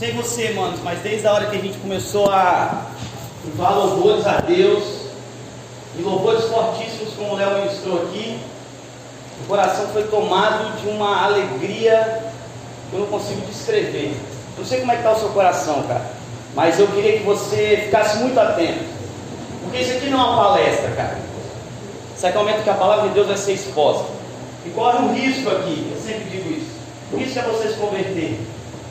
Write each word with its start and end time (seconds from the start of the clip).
sei 0.00 0.12
você, 0.12 0.48
manos, 0.52 0.80
mas 0.82 0.98
desde 1.00 1.26
a 1.26 1.32
hora 1.34 1.50
que 1.50 1.56
a 1.56 1.60
gente 1.60 1.76
começou 1.76 2.30
a 2.30 2.86
levar 3.44 3.68
louvores 3.68 4.26
a 4.26 4.40
Deus, 4.40 4.82
e 5.94 6.00
louvores 6.00 6.44
fortíssimos, 6.44 7.12
como 7.18 7.34
o 7.34 7.36
Léo 7.36 7.58
ministrou 7.58 8.04
aqui, 8.04 8.40
o 9.44 9.46
coração 9.46 9.88
foi 9.88 10.04
tomado 10.04 10.80
de 10.80 10.88
uma 10.88 11.22
alegria 11.22 12.32
que 12.88 12.96
eu 12.96 13.00
não 13.00 13.08
consigo 13.08 13.42
descrever. 13.42 14.16
Não 14.56 14.64
sei 14.64 14.80
como 14.80 14.90
é 14.90 14.94
que 14.94 15.02
está 15.02 15.12
o 15.12 15.18
seu 15.18 15.28
coração, 15.30 15.82
cara, 15.82 16.10
mas 16.54 16.80
eu 16.80 16.86
queria 16.86 17.18
que 17.18 17.24
você 17.24 17.82
ficasse 17.84 18.20
muito 18.20 18.40
atento, 18.40 18.82
porque 19.64 19.82
isso 19.82 19.98
aqui 19.98 20.08
não 20.08 20.18
é 20.18 20.24
uma 20.24 20.44
palestra, 20.44 20.92
cara. 20.92 21.18
Isso 22.16 22.26
aqui 22.26 22.38
é 22.38 22.40
o 22.40 22.44
momento 22.44 22.64
que 22.64 22.70
a 22.70 22.74
palavra 22.74 23.08
de 23.08 23.14
Deus 23.14 23.26
vai 23.26 23.36
ser 23.36 23.52
exposta. 23.52 24.06
E 24.64 24.70
corre 24.70 24.96
um 24.96 25.12
risco 25.12 25.50
aqui, 25.50 25.92
eu 25.94 26.00
sempre 26.00 26.24
digo 26.30 26.50
isso. 26.50 26.70
O 27.12 27.18
risco 27.18 27.38
é 27.38 27.42
você 27.42 27.68
se 27.68 27.74
converter 27.74 28.40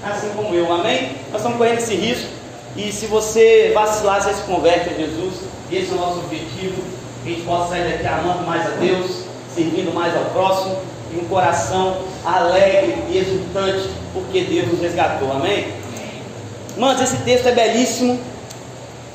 assim 0.03 0.29
como 0.35 0.53
eu, 0.53 0.71
amém? 0.71 1.11
Nós 1.31 1.41
estamos 1.41 1.57
correndo 1.57 1.79
esse 1.79 1.95
risco, 1.95 2.27
e 2.75 2.91
se 2.91 3.07
você 3.07 3.71
vacilar, 3.73 4.21
você 4.21 4.33
se 4.33 4.41
converte 4.43 4.89
a 4.89 4.93
Jesus, 4.93 5.33
esse 5.71 5.91
é 5.91 5.93
o 5.93 5.97
nosso 5.97 6.19
objetivo, 6.19 6.81
que 7.23 7.29
a 7.29 7.33
gente 7.33 7.45
possa 7.45 7.69
sair 7.69 7.91
daqui 7.91 8.07
amando 8.07 8.45
mais 8.45 8.65
a 8.65 8.75
Deus, 8.75 9.23
servindo 9.53 9.93
mais 9.93 10.15
ao 10.15 10.25
próximo, 10.25 10.77
e 11.11 11.17
um 11.17 11.25
coração 11.25 11.97
alegre 12.23 12.95
e 13.09 13.17
exultante, 13.17 13.89
porque 14.13 14.43
Deus 14.43 14.67
nos 14.67 14.79
resgatou, 14.79 15.31
amém? 15.31 15.73
Mas 16.77 17.01
esse 17.01 17.17
texto 17.23 17.47
é 17.47 17.51
belíssimo, 17.51 18.19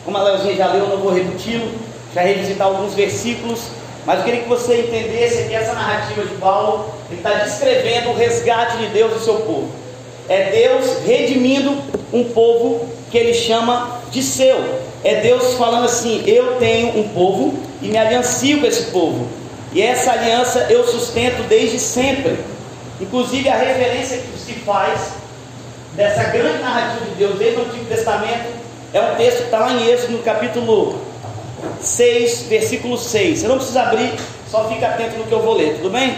como 0.05 0.19
a 0.19 0.23
Leozinha 0.23 0.57
já 0.57 0.67
leu, 0.73 0.85
eu 0.85 0.89
não 0.91 0.99
vou 0.99 1.13
repeti-lo, 1.13 1.71
já 2.15 2.21
revisitar 2.21 2.67
alguns 2.67 2.95
versículos, 2.95 3.61
mas 4.05 4.19
eu 4.19 4.25
queria 4.25 4.43
que 4.43 4.49
você 4.49 4.83
entendesse 4.83 5.49
que 5.49 5.55
essa 5.55 5.73
narrativa 5.73 6.23
de 6.23 6.35
Paulo, 6.35 6.93
está 7.11 7.31
descrevendo 7.31 8.11
o 8.11 8.15
resgate 8.15 8.77
de 8.79 8.89
Deus 8.89 9.13
do 9.15 9.21
seu 9.21 9.37
povo. 9.37 9.84
É 10.29 10.51
Deus 10.51 11.05
redimindo 11.05 11.77
um 12.13 12.25
povo 12.25 12.89
que 13.11 13.19
ele 13.19 13.35
chama 13.35 14.01
de 14.11 14.23
seu. 14.23 14.57
É 15.03 15.21
Deus 15.21 15.55
falando 15.55 15.85
assim: 15.85 16.23
Eu 16.27 16.57
tenho 16.57 16.99
um 16.99 17.09
povo 17.09 17.55
e 17.83 17.89
me 17.89 17.99
aliancio 17.99 18.61
com 18.61 18.67
esse 18.67 18.85
povo. 18.91 19.29
E 19.73 19.83
essa 19.83 20.13
aliança 20.13 20.67
eu 20.71 20.87
sustento 20.87 21.47
desde 21.49 21.79
sempre. 21.79 22.39
Inclusive 23.01 23.49
a 23.49 23.57
referência 23.57 24.19
que 24.19 24.39
se 24.39 24.53
faz 24.61 25.11
dessa 25.95 26.25
grande 26.25 26.63
narrativa 26.63 27.05
de 27.05 27.15
Deus 27.17 27.39
desde 27.39 27.61
o 27.61 27.65
Antigo 27.65 27.85
Testamento 27.87 28.65
é 28.93 29.01
um 29.01 29.17
texto 29.17 29.39
que 29.39 29.45
está 29.45 29.59
lá 29.59 29.73
em 29.73 29.91
Êxodo, 29.91 30.13
no 30.13 30.23
capítulo 30.23 31.01
6, 31.81 32.43
versículo 32.43 32.97
6. 32.97 33.41
Você 33.41 33.49
não 33.49 33.57
precisa 33.57 33.83
abrir, 33.83 34.13
só 34.49 34.69
fica 34.69 34.87
atento 34.87 35.19
no 35.19 35.25
que 35.25 35.33
eu 35.33 35.43
vou 35.43 35.55
ler, 35.55 35.75
tudo 35.79 35.91
bem? 35.91 36.17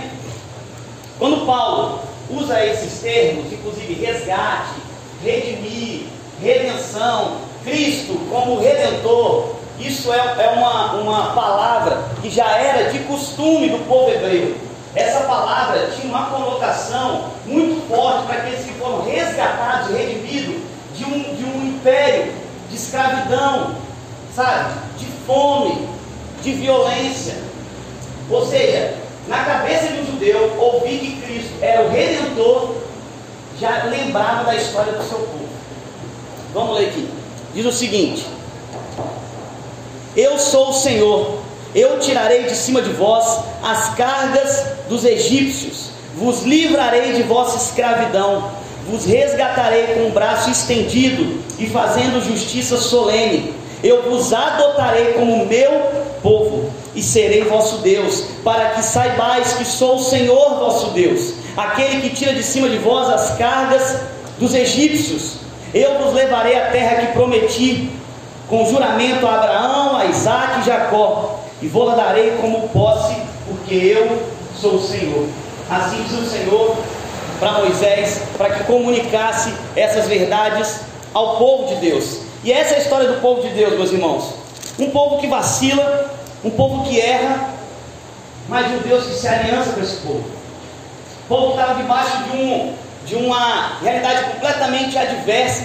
Quando 1.19 1.47
Paulo 1.47 2.01
usa 2.31 2.65
esses 2.65 3.01
termos, 3.01 3.53
inclusive 3.53 3.95
resgate, 3.95 4.75
redimir, 5.23 6.07
redenção, 6.41 7.39
Cristo 7.65 8.19
como 8.31 8.61
redentor, 8.61 9.57
isso 9.79 10.13
é, 10.13 10.17
é 10.17 10.51
uma, 10.57 10.95
uma 10.95 11.35
palavra 11.35 12.05
que 12.23 12.31
já 12.31 12.49
era 12.57 12.91
de 12.91 13.01
costume 13.01 13.69
do 13.69 13.87
povo 13.87 14.11
hebreu. 14.11 14.57
Essa 14.95 15.21
palavra 15.21 15.91
tinha 15.95 16.09
uma 16.09 16.27
conotação 16.27 17.31
muito 17.45 17.87
forte 17.87 18.27
para 18.27 18.37
aqueles 18.37 18.65
que 18.65 18.73
foram 18.75 19.05
resgatados 19.05 19.91
redimidos 19.91 20.63
de 20.95 21.05
um, 21.05 21.35
de 21.35 21.45
um 21.45 21.67
império 21.69 22.33
de 22.71 22.77
escravidão, 22.77 23.75
sabe? 24.35 24.73
De 24.99 25.05
fome, 25.27 25.87
de 26.43 26.53
violência. 26.53 27.37
Ou 28.31 28.47
seja, 28.47 28.95
na 29.27 29.45
cabeça 29.45 29.89
de 29.89 30.01
um 30.01 30.07
judeu, 30.07 30.57
ouvir 30.59 30.99
que 30.99 31.21
Cristo 31.21 31.53
era 31.61 31.83
o 31.83 31.91
redentor, 31.91 32.77
já 33.59 33.85
lembrava 33.85 34.45
da 34.45 34.55
história 34.55 34.93
do 34.93 35.03
seu 35.03 35.19
povo. 35.19 35.49
Vamos 36.53 36.79
ler 36.79 36.89
aqui. 36.89 37.09
Diz 37.55 37.67
o 37.67 37.73
seguinte: 37.73 38.27
Eu 40.17 40.39
sou 40.39 40.71
o 40.71 40.73
Senhor, 40.73 41.39
eu 41.75 41.99
tirarei 41.99 42.45
de 42.45 42.55
cima 42.55 42.81
de 42.81 42.91
vós 42.91 43.41
as 43.63 43.95
cargas 43.95 44.65
dos 44.89 45.05
egípcios, 45.05 45.91
vos 46.15 46.43
livrarei 46.43 47.15
de 47.15 47.23
vossa 47.23 47.57
escravidão, 47.57 48.51
vos 48.89 49.05
resgatarei 49.05 49.89
com 49.95 50.07
o 50.07 50.13
braço 50.13 50.51
estendido 50.51 51.43
e 51.59 51.67
fazendo 51.67 52.25
justiça 52.25 52.77
solene. 52.77 53.55
Eu 53.83 54.03
vos 54.03 54.33
adotarei 54.33 55.15
como 55.15 55.47
meu 55.47 55.83
povo 56.23 56.71
e 56.97 57.03
serei 57.03 57.45
vosso 57.45 57.79
Deus, 57.79 58.25
para 58.43 58.71
que 58.71 58.83
saibais 58.83 59.53
que 59.53 59.65
sou 59.65 59.97
o 59.97 60.03
Senhor 60.03 60.59
vosso 60.59 60.89
Deus, 60.89 61.35
aquele 61.57 62.01
que 62.01 62.17
tira 62.17 62.33
de 62.33 62.43
cima 62.43 62.69
de 62.69 62.79
vós 62.79 63.09
as 63.09 63.37
cargas 63.37 64.01
dos 64.39 64.55
egípcios. 64.55 65.37
Eu 65.75 65.99
vos 65.99 66.15
levarei 66.15 66.59
à 66.59 66.71
terra 66.71 67.03
que 67.03 67.13
prometi, 67.13 67.91
com 68.49 68.65
juramento 68.65 69.27
a 69.27 69.35
Abraão, 69.35 69.97
a 69.97 70.07
Isaac 70.07 70.61
e 70.61 70.65
Jacó, 70.65 71.41
e 71.61 71.69
vou-la 71.69 71.95
darei 71.95 72.33
como 72.41 72.69
posse, 72.71 73.15
porque 73.47 73.75
eu 73.75 74.23
sou 74.59 74.77
o 74.77 74.83
Senhor. 74.83 75.27
Assim 75.69 76.03
diz 76.09 76.19
o 76.19 76.31
Senhor 76.31 76.77
para 77.39 77.53
Moisés, 77.53 78.23
para 78.39 78.51
que 78.51 78.65
comunicasse 78.65 79.53
essas 79.75 80.07
verdades 80.09 80.81
ao 81.13 81.37
povo 81.37 81.67
de 81.67 81.77
Deus. 81.77 82.21
E 82.43 82.53
essa 82.53 82.75
é 82.75 82.77
a 82.77 82.81
história 82.81 83.09
do 83.09 83.21
povo 83.21 83.43
de 83.43 83.49
Deus, 83.51 83.75
meus 83.75 83.93
irmãos. 83.93 84.35
Um 84.79 84.91
povo 84.91 85.19
que 85.19 85.27
vacila, 85.27 86.16
um 86.47 86.51
povo 86.51 86.85
que 86.85 87.01
erra, 87.01 87.51
mas 88.49 88.71
um 88.71 88.79
Deus 88.79 89.05
que 89.07 89.15
se 89.15 89.27
aliança 89.27 89.73
com 89.73 89.81
esse 89.81 89.97
povo. 89.97 90.25
O 91.25 91.29
povo 91.29 91.51
estava 91.51 91.75
debaixo 91.75 92.23
de, 92.25 92.37
um, 92.37 92.75
de 93.05 93.17
uma 93.17 93.79
realidade 93.83 94.31
completamente 94.31 94.97
adversa. 94.97 95.65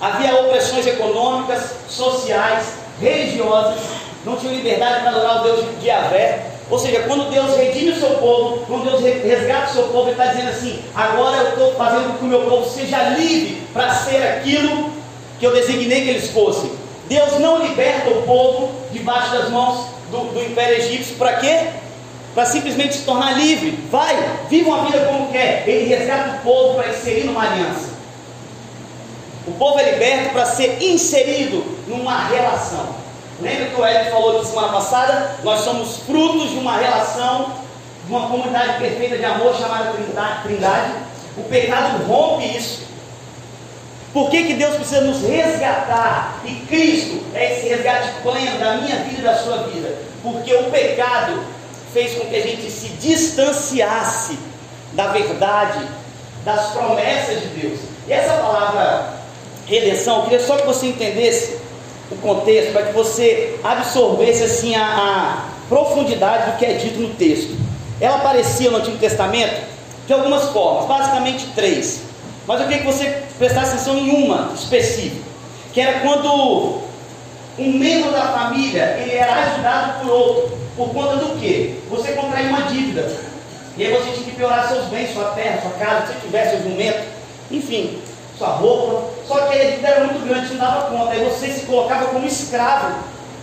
Havia 0.00 0.40
opressões 0.40 0.86
econômicas, 0.86 1.70
sociais, 1.88 2.74
religiosas, 3.00 3.80
não 4.24 4.36
tinham 4.36 4.54
liberdade 4.54 5.00
para 5.00 5.10
adorar 5.10 5.40
o 5.40 5.42
Deus 5.42 5.64
de 5.80 5.86
Yahvé. 5.86 6.46
Ou 6.70 6.78
seja, 6.78 7.00
quando 7.00 7.30
Deus 7.30 7.56
redime 7.56 7.90
o 7.90 7.98
seu 7.98 8.10
povo, 8.10 8.64
quando 8.66 8.84
Deus 8.84 9.02
resgata 9.02 9.70
o 9.70 9.74
seu 9.74 9.82
povo, 9.88 10.08
Ele 10.08 10.12
está 10.12 10.26
dizendo 10.26 10.48
assim: 10.48 10.82
agora 10.94 11.36
eu 11.38 11.48
estou 11.50 11.74
fazendo 11.74 12.12
com 12.12 12.18
que 12.18 12.24
o 12.24 12.28
meu 12.28 12.42
povo 12.42 12.70
seja 12.70 13.02
livre 13.10 13.66
para 13.72 13.92
ser 13.92 14.22
aquilo 14.22 14.92
que 15.40 15.44
eu 15.44 15.52
designei 15.52 16.02
que 16.02 16.10
eles 16.10 16.30
fossem. 16.30 16.70
Deus 17.08 17.38
não 17.38 17.58
liberta 17.58 18.08
o 18.10 18.22
povo 18.22 18.70
debaixo 18.92 19.32
das 19.32 19.50
mãos 19.50 19.93
do, 20.14 20.32
do 20.32 20.42
Império 20.42 20.76
Egípcio 20.76 21.16
para 21.16 21.34
quê? 21.34 21.70
Para 22.34 22.46
simplesmente 22.46 22.94
se 22.94 23.02
tornar 23.02 23.32
livre. 23.38 23.72
Vai, 23.90 24.16
viva 24.48 24.70
uma 24.70 24.84
vida 24.86 25.04
como 25.06 25.30
quer. 25.30 25.64
Ele 25.68 25.94
resgata 25.94 26.36
o 26.36 26.40
povo 26.40 26.74
para 26.74 26.90
inserir 26.90 27.24
numa 27.24 27.42
aliança. 27.42 27.94
O 29.46 29.52
povo 29.52 29.78
é 29.78 29.92
liberto 29.92 30.30
para 30.30 30.46
ser 30.46 30.82
inserido 30.82 31.64
numa 31.86 32.28
relação. 32.28 33.04
Lembra 33.40 33.66
que 33.66 33.80
o 33.80 33.84
Hélio 33.84 34.10
falou 34.10 34.38
aqui 34.38 34.46
semana 34.46 34.68
passada? 34.68 35.36
Nós 35.42 35.60
somos 35.60 35.98
frutos 35.98 36.50
de 36.50 36.56
uma 36.56 36.76
relação, 36.76 37.52
de 38.06 38.12
uma 38.12 38.28
comunidade 38.28 38.78
perfeita 38.78 39.18
de 39.18 39.24
amor 39.24 39.54
chamada 39.56 39.92
Trindade. 40.42 40.92
O 41.36 41.42
pecado 41.44 42.06
rompe 42.06 42.56
isso. 42.56 42.84
Por 44.14 44.30
que, 44.30 44.44
que 44.44 44.54
Deus 44.54 44.76
precisa 44.76 45.00
nos 45.00 45.22
resgatar? 45.22 46.40
E 46.44 46.54
Cristo 46.66 47.20
é 47.34 47.52
esse 47.52 47.68
resgate 47.68 48.10
pleno 48.22 48.58
da 48.60 48.76
minha 48.76 48.98
vida 48.98 49.18
e 49.18 49.24
da 49.24 49.34
sua 49.34 49.64
vida. 49.64 49.92
Porque 50.22 50.54
o 50.54 50.70
pecado 50.70 51.42
fez 51.92 52.14
com 52.14 52.28
que 52.28 52.36
a 52.36 52.40
gente 52.40 52.70
se 52.70 52.90
distanciasse 52.90 54.38
da 54.92 55.08
verdade, 55.08 55.84
das 56.44 56.70
promessas 56.70 57.40
de 57.40 57.48
Deus. 57.48 57.80
E 58.06 58.12
essa 58.12 58.34
palavra 58.34 59.14
redenção, 59.66 60.18
eu 60.18 60.22
queria 60.24 60.46
só 60.46 60.58
que 60.58 60.66
você 60.66 60.86
entendesse 60.86 61.58
o 62.08 62.16
contexto, 62.16 62.72
para 62.72 62.84
que 62.84 62.92
você 62.92 63.58
absorvesse 63.64 64.44
assim 64.44 64.76
a, 64.76 64.84
a 64.84 65.68
profundidade 65.68 66.52
do 66.52 66.56
que 66.56 66.64
é 66.64 66.74
dito 66.74 67.00
no 67.00 67.14
texto. 67.14 67.56
Ela 68.00 68.16
aparecia 68.16 68.70
no 68.70 68.76
Antigo 68.76 68.98
Testamento 68.98 69.60
de 70.06 70.12
algumas 70.12 70.50
formas, 70.50 70.86
basicamente 70.86 71.48
três. 71.56 72.13
Mas 72.46 72.60
eu 72.60 72.66
queria 72.66 72.82
que 72.82 72.86
você 72.86 73.22
prestasse 73.38 73.70
atenção 73.72 73.96
em 73.96 74.10
uma 74.24 74.52
específica, 74.54 75.24
que 75.72 75.80
era 75.80 76.00
quando 76.00 76.82
um 77.58 77.72
membro 77.72 78.10
da 78.10 78.26
família 78.32 78.96
ele 79.00 79.14
era 79.14 79.34
ajudado 79.34 80.00
por 80.00 80.10
outro, 80.10 80.58
por 80.76 80.88
conta 80.90 81.16
do 81.16 81.40
quê? 81.40 81.76
Você 81.88 82.12
contraiu 82.12 82.48
uma 82.48 82.62
dívida. 82.62 83.10
E 83.76 83.84
aí 83.84 83.92
você 83.92 84.10
tinha 84.12 84.24
que 84.24 84.32
piorar 84.32 84.68
seus 84.68 84.84
bens, 84.86 85.12
sua 85.12 85.30
terra, 85.30 85.60
sua 85.62 85.70
casa, 85.72 86.12
se 86.12 86.20
tivesse 86.20 86.56
algum 86.56 86.70
momento, 86.70 87.08
enfim, 87.50 87.98
sua 88.38 88.48
roupa. 88.48 89.10
Só 89.26 89.46
que 89.46 89.58
a 89.58 89.64
dívida 89.64 89.88
era 89.88 90.04
muito 90.04 90.26
grande, 90.26 90.54
não 90.54 90.58
dava 90.58 90.90
conta. 90.90 91.12
Aí 91.12 91.24
você 91.24 91.48
se 91.48 91.66
colocava 91.66 92.06
como 92.06 92.26
escravo 92.26 92.94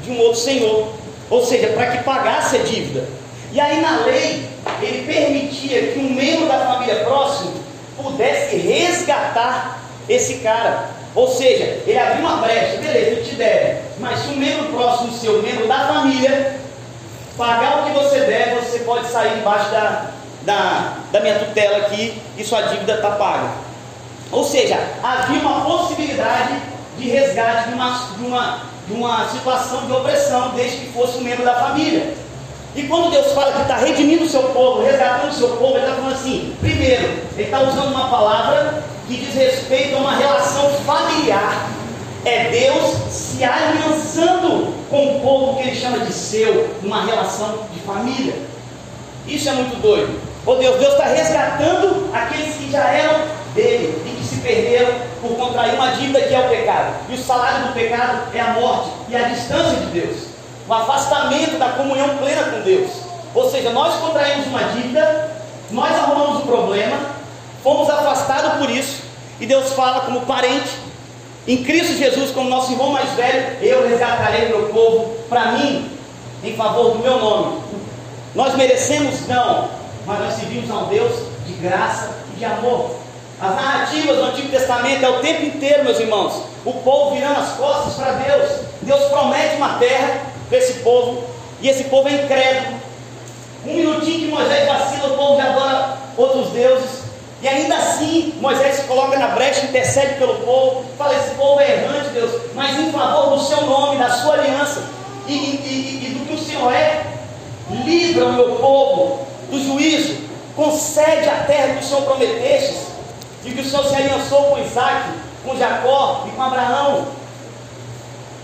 de 0.03 0.11
um 0.11 0.19
outro 0.19 0.39
senhor. 0.39 0.93
Ou 1.29 1.45
seja, 1.45 1.67
para 1.67 1.91
que 1.91 2.03
pagasse 2.03 2.57
a 2.57 2.59
dívida. 2.59 3.07
E 3.51 3.59
aí 3.59 3.81
na 3.81 4.05
lei, 4.05 4.47
ele 4.81 5.05
permitia 5.05 5.91
que 5.91 5.99
um 5.99 6.13
membro 6.13 6.47
da 6.47 6.59
família 6.59 7.03
próximo 7.03 7.60
pudesse 8.03 8.55
resgatar 8.57 9.79
esse 10.07 10.35
cara. 10.35 10.89
Ou 11.13 11.27
seja, 11.27 11.81
ele 11.85 11.97
abriu 11.97 12.25
uma 12.25 12.37
brecha, 12.37 12.77
beleza, 12.77 13.09
eu 13.11 13.23
te 13.23 13.35
deve. 13.35 13.81
Mas 13.99 14.19
se 14.19 14.27
um 14.29 14.37
membro 14.37 14.65
próximo 14.69 15.11
seu, 15.13 15.41
membro 15.41 15.67
da 15.67 15.87
família, 15.87 16.59
pagar 17.37 17.79
o 17.79 17.83
que 17.85 17.91
você 17.91 18.21
deve, 18.21 18.61
você 18.61 18.79
pode 18.79 19.07
sair 19.07 19.35
debaixo 19.35 19.69
da, 19.71 20.11
da, 20.43 20.97
da 21.11 21.19
minha 21.19 21.39
tutela 21.39 21.77
aqui 21.77 22.21
e 22.37 22.43
sua 22.43 22.61
dívida 22.63 22.95
está 22.95 23.11
paga. 23.11 23.49
Ou 24.31 24.43
seja, 24.45 24.79
havia 25.03 25.41
uma 25.41 25.65
possibilidade 25.65 26.61
de 26.97 27.09
resgate 27.09 27.69
de 27.69 27.73
uma, 27.73 28.07
de 28.17 28.25
uma, 28.25 28.59
de 28.87 28.93
uma 28.93 29.29
situação 29.29 29.85
de 29.85 29.91
opressão, 29.91 30.51
desde 30.55 30.77
que 30.77 30.93
fosse 30.93 31.17
um 31.17 31.21
membro 31.21 31.43
da 31.43 31.55
família. 31.55 32.13
E 32.73 32.83
quando 32.83 33.11
Deus 33.11 33.33
fala 33.33 33.51
que 33.51 33.61
está 33.63 33.77
redimindo 33.77 34.23
o 34.23 34.29
seu 34.29 34.43
povo, 34.43 34.81
resgatando 34.81 35.29
o 35.29 35.33
seu 35.33 35.49
povo, 35.57 35.75
Ele 35.75 35.85
está 35.85 35.95
falando 35.95 36.13
assim: 36.13 36.55
primeiro, 36.61 37.03
Ele 37.35 37.43
está 37.43 37.59
usando 37.61 37.89
uma 37.89 38.07
palavra 38.09 38.83
que 39.07 39.17
diz 39.17 39.35
respeito 39.35 39.97
a 39.97 39.99
uma 39.99 40.15
relação 40.15 40.69
familiar. 40.85 41.69
É 42.23 42.49
Deus 42.49 43.11
se 43.11 43.43
aliançando 43.43 44.73
com 44.89 45.17
o 45.17 45.21
povo 45.21 45.57
que 45.57 45.67
Ele 45.67 45.75
chama 45.75 45.99
de 45.99 46.13
seu, 46.13 46.69
numa 46.81 47.03
relação 47.03 47.65
de 47.73 47.79
família. 47.81 48.35
Isso 49.27 49.49
é 49.49 49.53
muito 49.53 49.81
doido. 49.81 50.19
Oh 50.45 50.55
Deus, 50.55 50.79
Deus 50.79 50.93
está 50.93 51.05
resgatando 51.05 52.09
aqueles 52.13 52.55
que 52.55 52.71
já 52.71 52.85
eram 52.87 53.25
dele 53.53 54.01
e 54.05 54.17
que 54.17 54.23
se 54.23 54.37
perderam 54.37 54.93
por 55.21 55.35
contrair 55.35 55.73
uma 55.73 55.91
dívida 55.91 56.21
que 56.21 56.33
é 56.33 56.39
o 56.39 56.49
pecado. 56.49 56.95
E 57.09 57.15
o 57.15 57.17
salário 57.17 57.67
do 57.67 57.73
pecado 57.73 58.29
é 58.33 58.39
a 58.39 58.53
morte 58.53 58.91
e 59.09 59.15
a 59.15 59.23
distância 59.23 59.77
de 59.77 59.85
Deus 59.87 60.30
o 60.71 60.73
afastamento 60.73 61.57
da 61.57 61.69
comunhão 61.69 62.17
plena 62.17 62.43
com 62.43 62.61
Deus. 62.61 62.89
Ou 63.33 63.49
seja, 63.49 63.71
nós 63.71 63.95
contraímos 63.95 64.47
uma 64.47 64.63
dívida, 64.63 65.31
nós 65.69 65.91
arrumamos 65.95 66.43
um 66.43 66.47
problema, 66.47 66.97
fomos 67.63 67.89
afastados 67.89 68.53
por 68.53 68.69
isso, 68.69 69.03
e 69.39 69.45
Deus 69.45 69.73
fala 69.73 70.01
como 70.01 70.21
parente, 70.21 70.69
em 71.47 71.63
Cristo 71.63 71.97
Jesus, 71.97 72.31
como 72.31 72.49
nosso 72.49 72.71
irmão 72.71 72.91
mais 72.91 73.09
velho, 73.13 73.57
eu 73.61 73.87
resgatarei 73.87 74.47
meu 74.47 74.69
povo 74.69 75.15
para 75.27 75.53
mim, 75.53 75.89
em 76.43 76.55
favor 76.55 76.91
do 76.91 76.99
meu 76.99 77.17
nome. 77.17 77.61
Nós 78.35 78.55
merecemos 78.55 79.27
não, 79.27 79.69
mas 80.05 80.19
nós 80.19 80.33
servimos 80.35 80.69
a 80.69 80.75
um 80.75 80.85
Deus 80.85 81.11
de 81.47 81.53
graça 81.53 82.11
e 82.33 82.37
de 82.37 82.45
amor. 82.45 82.95
As 83.41 83.55
narrativas 83.55 84.17
do 84.17 84.23
Antigo 84.25 84.49
Testamento 84.49 85.03
é 85.03 85.09
o 85.09 85.19
tempo 85.19 85.43
inteiro, 85.43 85.83
meus 85.83 85.99
irmãos, 85.99 86.43
o 86.63 86.73
povo 86.73 87.15
virando 87.15 87.39
as 87.39 87.53
costas 87.53 87.95
para 87.95 88.11
Deus. 88.11 88.51
Deus 88.83 89.01
promete 89.05 89.55
uma 89.55 89.79
terra, 89.79 90.21
para 90.51 90.59
esse 90.59 90.73
povo, 90.79 91.23
e 91.61 91.69
esse 91.69 91.85
povo 91.85 92.09
é 92.09 92.11
incrédulo. 92.11 92.75
Um 93.65 93.73
minutinho 93.73 94.19
que 94.19 94.27
Moisés 94.27 94.67
vacila, 94.67 95.13
o 95.13 95.15
povo 95.15 95.41
já 95.41 95.49
adora 95.49 95.97
outros 96.17 96.49
deuses, 96.49 97.03
e 97.41 97.47
ainda 97.47 97.75
assim 97.75 98.33
Moisés 98.41 98.75
se 98.75 98.81
coloca 98.83 99.17
na 99.17 99.29
brecha, 99.29 99.65
intercede 99.65 100.15
pelo 100.15 100.35
povo, 100.39 100.83
fala: 100.97 101.15
Esse 101.15 101.35
povo 101.35 101.61
é 101.61 101.71
errante, 101.71 102.09
Deus, 102.09 102.41
mas 102.53 102.77
em 102.77 102.91
favor 102.91 103.37
do 103.37 103.45
seu 103.45 103.61
nome, 103.61 103.97
da 103.97 104.09
sua 104.09 104.33
aliança, 104.33 104.83
e, 105.25 105.33
e, 105.33 105.35
e, 105.35 106.07
e 106.07 106.13
do 106.15 106.25
que 106.27 106.33
o 106.33 106.45
Senhor 106.45 106.73
é, 106.73 107.01
livra 107.85 108.25
o 108.25 108.33
meu 108.33 108.55
povo 108.57 109.25
do 109.49 109.57
juízo, 109.63 110.17
concede 110.53 111.29
a 111.29 111.45
terra 111.45 111.75
que 111.75 111.85
o 111.85 111.87
Senhor 111.87 112.01
prometeste, 112.01 112.75
e 113.45 113.51
que 113.51 113.61
o 113.61 113.65
Senhor 113.65 113.85
se 113.85 113.95
aliançou 113.95 114.43
com 114.43 114.59
Isaac, 114.59 115.11
com 115.45 115.55
Jacó 115.55 116.25
e 116.27 116.31
com 116.31 116.43
Abraão. 116.43 117.20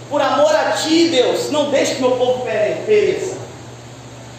Por 0.10 0.22
amor 0.22 0.56
a 0.56 0.72
ti, 0.72 1.10
Deus, 1.10 1.52
não 1.52 1.70
deixe 1.70 1.96
que 1.96 2.02
meu 2.02 2.12
povo 2.12 2.46
pereça. 2.46 3.36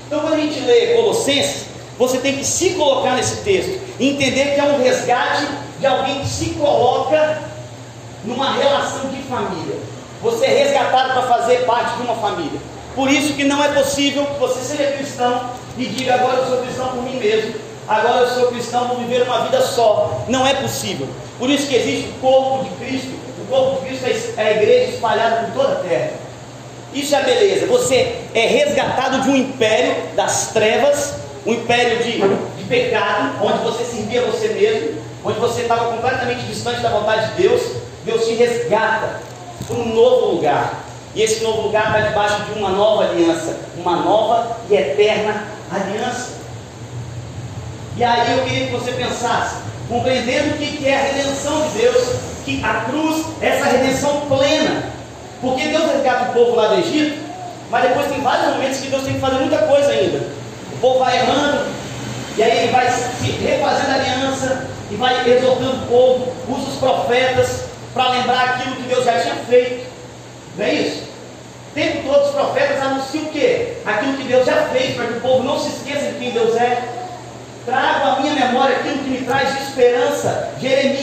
Então, 0.06 0.20
quando 0.20 0.34
a 0.34 0.40
gente 0.40 0.60
lê 0.60 0.94
Colossenses, 0.94 1.66
você 1.98 2.18
tem 2.18 2.36
que 2.38 2.44
se 2.44 2.70
colocar 2.70 3.14
nesse 3.14 3.42
texto 3.42 3.78
e 3.98 4.10
entender 4.10 4.54
que 4.54 4.60
é 4.60 4.64
um 4.64 4.82
resgate 4.82 5.46
de 5.78 5.86
alguém 5.86 6.20
que 6.20 6.28
se 6.28 6.50
coloca 6.50 7.42
numa 8.24 8.52
relação 8.54 9.10
de 9.10 9.20
família. 9.22 9.76
Você 10.22 10.46
é 10.46 10.64
resgatado 10.64 11.12
para 11.12 11.22
fazer 11.22 11.66
parte 11.66 11.96
de 11.96 12.02
uma 12.02 12.14
família. 12.16 12.58
Por 12.94 13.10
isso 13.10 13.34
que 13.34 13.44
não 13.44 13.62
é 13.62 13.68
possível 13.68 14.24
que 14.24 14.40
você 14.40 14.60
seja 14.60 14.92
cristão 14.92 15.50
e 15.76 15.84
diga 15.84 16.14
agora 16.14 16.38
eu 16.38 16.46
sou 16.46 16.58
cristão 16.58 16.88
por 16.88 17.02
mim 17.02 17.16
mesmo, 17.16 17.54
agora 17.86 18.20
eu 18.20 18.28
sou 18.28 18.48
cristão 18.48 18.88
por 18.88 18.98
viver 18.98 19.22
uma 19.22 19.42
vida 19.42 19.60
só. 19.60 20.24
Não 20.28 20.46
é 20.46 20.54
possível. 20.54 21.06
Por 21.38 21.50
isso 21.50 21.68
que 21.68 21.76
existe 21.76 22.08
o 22.08 22.20
corpo 22.20 22.64
de 22.64 22.70
Cristo 22.76 23.28
corpo 23.48 23.80
de 23.80 23.88
Cristo 23.88 24.06
é 24.06 24.10
a 24.44 24.50
igreja 24.52 24.92
espalhada 24.92 25.46
por 25.46 25.62
toda 25.62 25.72
a 25.74 25.76
terra. 25.76 26.10
Isso 26.92 27.14
é 27.14 27.18
a 27.18 27.22
beleza. 27.22 27.66
Você 27.66 28.16
é 28.34 28.46
resgatado 28.46 29.22
de 29.22 29.30
um 29.30 29.36
império 29.36 29.94
das 30.14 30.52
trevas, 30.52 31.14
um 31.46 31.52
império 31.52 32.02
de, 32.02 32.12
de 32.56 32.64
pecado, 32.64 33.44
onde 33.44 33.58
você 33.58 33.84
servia 33.84 34.22
você 34.22 34.48
mesmo, 34.48 35.02
onde 35.24 35.38
você 35.38 35.62
estava 35.62 35.92
completamente 35.92 36.42
distante 36.46 36.80
da 36.80 36.90
vontade 36.90 37.34
de 37.34 37.42
Deus. 37.42 37.62
Deus 38.04 38.26
te 38.26 38.34
resgata 38.34 39.20
para 39.66 39.76
um 39.76 39.94
novo 39.94 40.34
lugar. 40.34 40.84
E 41.14 41.22
esse 41.22 41.42
novo 41.42 41.62
lugar 41.62 41.88
está 41.88 42.08
debaixo 42.08 42.44
de 42.44 42.58
uma 42.58 42.70
nova 42.70 43.04
aliança, 43.04 43.58
uma 43.76 43.96
nova 43.96 44.56
e 44.70 44.74
eterna 44.74 45.44
aliança. 45.70 46.38
E 47.96 48.04
aí 48.04 48.38
eu 48.38 48.44
queria 48.44 48.66
que 48.66 48.72
você 48.72 48.92
pensasse, 48.92 49.56
compreendendo 49.88 50.54
o 50.54 50.58
que 50.58 50.86
é 50.88 50.94
a 50.94 51.02
redenção 51.12 51.68
de 51.68 51.78
Deus, 51.78 52.27
que 52.48 52.64
a 52.64 52.84
cruz 52.88 53.26
essa 53.40 53.66
redenção 53.66 54.22
plena. 54.22 54.84
Porque 55.40 55.68
Deus 55.68 55.92
resgata 55.92 56.30
o 56.30 56.32
povo 56.32 56.56
lá 56.56 56.68
do 56.68 56.80
Egito, 56.80 57.18
mas 57.70 57.82
depois 57.82 58.08
tem 58.08 58.20
vários 58.20 58.54
momentos 58.54 58.78
que 58.78 58.88
Deus 58.88 59.04
tem 59.04 59.14
que 59.14 59.20
fazer 59.20 59.36
muita 59.36 59.58
coisa 59.58 59.90
ainda. 59.90 60.26
O 60.72 60.78
povo 60.80 60.98
vai 61.00 61.16
errando, 61.16 61.66
e 62.36 62.42
aí 62.42 62.58
ele 62.58 62.72
vai 62.72 62.90
se 62.90 63.30
refazendo 63.30 63.90
a 63.90 63.94
aliança, 63.94 64.68
e 64.90 64.94
vai 64.96 65.30
exortando 65.30 65.84
o 65.84 65.86
povo, 65.86 66.32
usa 66.48 66.70
os 66.70 66.76
profetas 66.76 67.64
para 67.92 68.10
lembrar 68.10 68.44
aquilo 68.44 68.76
que 68.76 68.82
Deus 68.82 69.04
já 69.04 69.20
tinha 69.20 69.34
feito. 69.48 69.86
Não 70.56 70.64
é 70.64 70.74
isso? 70.74 71.02
O 71.70 71.74
tempo 71.74 72.08
todo 72.08 72.24
os 72.24 72.30
profetas 72.32 72.82
anunciam 72.82 73.24
o 73.24 73.28
quê? 73.28 73.74
Aquilo 73.84 74.14
que 74.14 74.24
Deus 74.24 74.46
já 74.46 74.56
fez, 74.72 74.96
para 74.96 75.06
que 75.06 75.12
o 75.14 75.20
povo 75.20 75.44
não 75.44 75.60
se 75.60 75.68
esqueça 75.68 76.12
de 76.12 76.18
quem 76.18 76.30
Deus 76.30 76.56
é. 76.56 76.82
Trago 77.66 78.06
à 78.06 78.20
minha 78.20 78.34
memória 78.34 78.76
aquilo 78.76 79.04
que 79.04 79.10
me 79.10 79.26
traz 79.26 79.54
de 79.54 79.62
esperança. 79.62 80.54
Jeremias, 80.58 80.97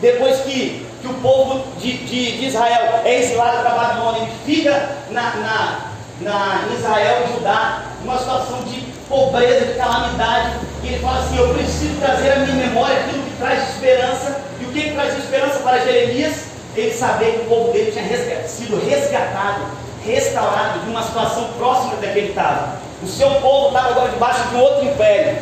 depois 0.00 0.40
que, 0.40 0.86
que 1.00 1.06
o 1.06 1.14
povo 1.14 1.62
de, 1.78 1.92
de, 1.98 2.38
de 2.38 2.46
Israel 2.46 3.00
é 3.04 3.20
exilado 3.20 3.58
para 3.58 3.70
Babilônia, 3.70 4.22
ele 4.22 4.32
fica 4.46 4.96
na, 5.10 5.34
na, 5.36 5.80
na, 6.20 6.74
Israel 6.74 7.26
Judá, 7.34 7.82
numa 8.02 8.18
situação 8.18 8.62
de 8.64 8.80
pobreza, 9.08 9.66
de 9.66 9.74
calamidade, 9.74 10.52
e 10.82 10.88
ele 10.88 10.98
fala 11.00 11.20
assim: 11.20 11.36
Eu 11.36 11.52
preciso 11.54 12.00
trazer 12.00 12.32
à 12.32 12.36
minha 12.36 12.66
memória 12.66 12.96
aquilo 12.96 13.22
que 13.22 13.36
traz 13.36 13.68
esperança. 13.70 14.40
E 14.60 14.64
o 14.64 14.68
que, 14.68 14.82
que 14.82 14.92
traz 14.92 15.18
esperança 15.18 15.58
para 15.60 15.78
Jeremias? 15.80 16.44
Ele 16.76 16.94
saber 16.94 17.32
que 17.32 17.40
o 17.40 17.44
povo 17.48 17.72
dele 17.72 17.90
tinha 17.90 18.04
resgatado, 18.04 18.48
sido 18.48 18.88
resgatado, 18.88 19.60
restaurado 20.04 20.78
de 20.80 20.90
uma 20.90 21.02
situação 21.02 21.50
próxima 21.58 21.96
da 21.96 22.08
que 22.08 22.18
ele 22.18 22.28
estava. 22.28 22.76
O 23.02 23.06
seu 23.06 23.28
povo 23.36 23.68
estava 23.68 23.90
agora 23.90 24.10
debaixo 24.10 24.48
de 24.48 24.54
um 24.54 24.60
outro 24.60 24.84
império, 24.86 25.38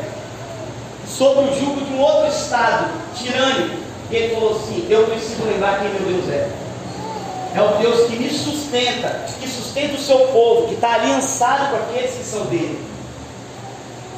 sob 1.06 1.40
o 1.40 1.54
jugo 1.58 1.84
de 1.84 1.92
um 1.92 2.00
outro 2.00 2.28
estado 2.28 2.90
tirânico. 3.14 3.77
E 4.10 4.16
ele 4.16 4.34
falou 4.34 4.56
assim: 4.56 4.86
Eu 4.88 5.06
preciso 5.06 5.44
lembrar 5.44 5.80
quem 5.80 5.90
meu 5.90 6.12
Deus 6.12 6.28
é. 6.30 6.50
É 7.54 7.62
o 7.62 7.78
Deus 7.78 8.08
que 8.08 8.16
me 8.16 8.30
sustenta, 8.30 9.24
que 9.40 9.48
sustenta 9.48 9.94
o 9.94 9.98
seu 9.98 10.18
povo, 10.28 10.68
que 10.68 10.74
está 10.74 10.94
aliançado 10.94 11.70
com 11.70 11.76
aqueles 11.76 12.14
que 12.14 12.24
são 12.24 12.44
dele. 12.46 12.78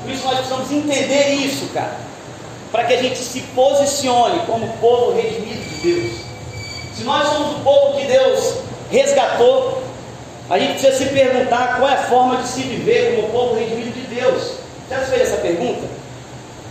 Por 0.02 0.10
isso 0.10 0.24
nós 0.24 0.38
precisamos 0.38 0.70
entender 0.72 1.28
isso, 1.34 1.66
cara. 1.72 1.96
Para 2.72 2.84
que 2.84 2.94
a 2.94 3.02
gente 3.02 3.18
se 3.18 3.40
posicione 3.54 4.40
como 4.46 4.72
povo 4.78 5.12
redimido 5.12 5.60
de 5.60 5.76
Deus. 5.76 6.12
Se 6.96 7.04
nós 7.04 7.28
somos 7.28 7.56
o 7.56 7.60
povo 7.60 7.98
que 7.98 8.06
Deus 8.06 8.56
resgatou, 8.90 9.82
a 10.48 10.58
gente 10.58 10.72
precisa 10.72 10.96
se 10.96 11.06
perguntar 11.06 11.78
qual 11.78 11.88
é 11.88 11.94
a 11.94 12.04
forma 12.04 12.36
de 12.38 12.48
se 12.48 12.62
viver 12.62 13.16
como 13.16 13.30
povo 13.30 13.54
redimido 13.54 13.92
de 13.92 14.14
Deus. 14.14 14.54
Já 14.88 15.00
se 15.00 15.10
fez 15.10 15.22
essa 15.22 15.36
pergunta? 15.36 15.86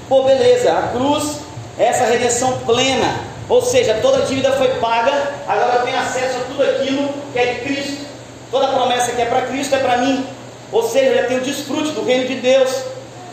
Pô, 0.08 0.24
beleza, 0.24 0.72
a 0.72 0.88
cruz 0.90 1.40
essa 1.80 2.04
redenção 2.04 2.60
plena, 2.66 3.22
ou 3.48 3.62
seja, 3.62 3.96
toda 4.02 4.18
a 4.18 4.26
dívida 4.26 4.52
foi 4.52 4.68
paga, 4.76 5.14
agora 5.48 5.78
eu 5.78 5.84
tenho 5.84 5.98
acesso 5.98 6.38
a 6.38 6.42
tudo 6.42 6.62
aquilo 6.62 7.10
que 7.32 7.40
é 7.40 7.54
de 7.54 7.62
Cristo, 7.62 8.06
toda 8.52 8.68
promessa 8.68 9.14
que 9.14 9.22
é 9.22 9.26
para 9.26 9.44
Cristo 9.44 9.76
é 9.76 9.80
para 9.80 9.98
mim, 9.98 10.28
ou 10.72 10.88
seja, 10.88 11.06
eu 11.06 11.16
já 11.16 11.24
tenho 11.24 11.42
desfrute 11.42 11.92
do 11.92 12.04
reino 12.04 12.28
de 12.28 12.36
Deus, 12.36 12.70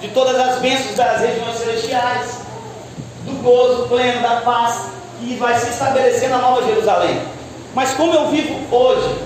de 0.01 0.09
todas 0.09 0.39
as 0.39 0.61
bênçãos 0.61 0.95
das 0.95 1.21
regiões 1.21 1.57
celestiais, 1.57 2.39
do 3.25 3.43
gozo 3.43 3.89
pleno, 3.89 4.23
da 4.23 4.37
paz, 4.43 4.83
que 5.19 5.35
vai 5.37 5.59
se 5.59 5.71
estabelecer 5.71 6.29
na 6.29 6.39
Nova 6.39 6.65
Jerusalém. 6.65 7.21
Mas 7.75 7.93
como 7.95 8.15
eu 8.15 8.29
vivo 8.29 8.55
hoje, 8.75 9.17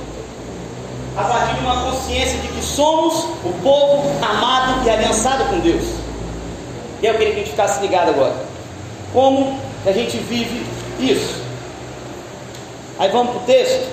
a 1.16 1.24
partir 1.24 1.54
de 1.54 1.60
uma 1.60 1.90
consciência 1.90 2.38
de 2.38 2.48
que 2.48 2.62
somos 2.64 3.24
o 3.44 3.52
povo 3.62 4.10
amado 4.24 4.86
e 4.86 4.90
aliançado 4.90 5.44
com 5.44 5.58
Deus. 5.58 5.84
E 7.02 7.06
eu 7.06 7.14
queria 7.14 7.34
que 7.34 7.40
a 7.40 7.42
gente 7.42 7.50
ficasse 7.50 7.80
ligado 7.80 8.10
agora. 8.10 8.49
Como 9.12 9.58
a 9.86 9.92
gente 9.92 10.16
vive 10.18 10.64
isso? 11.00 11.40
Aí 12.98 13.10
vamos 13.10 13.32
para 13.32 13.42
o 13.42 13.46
texto. 13.46 13.88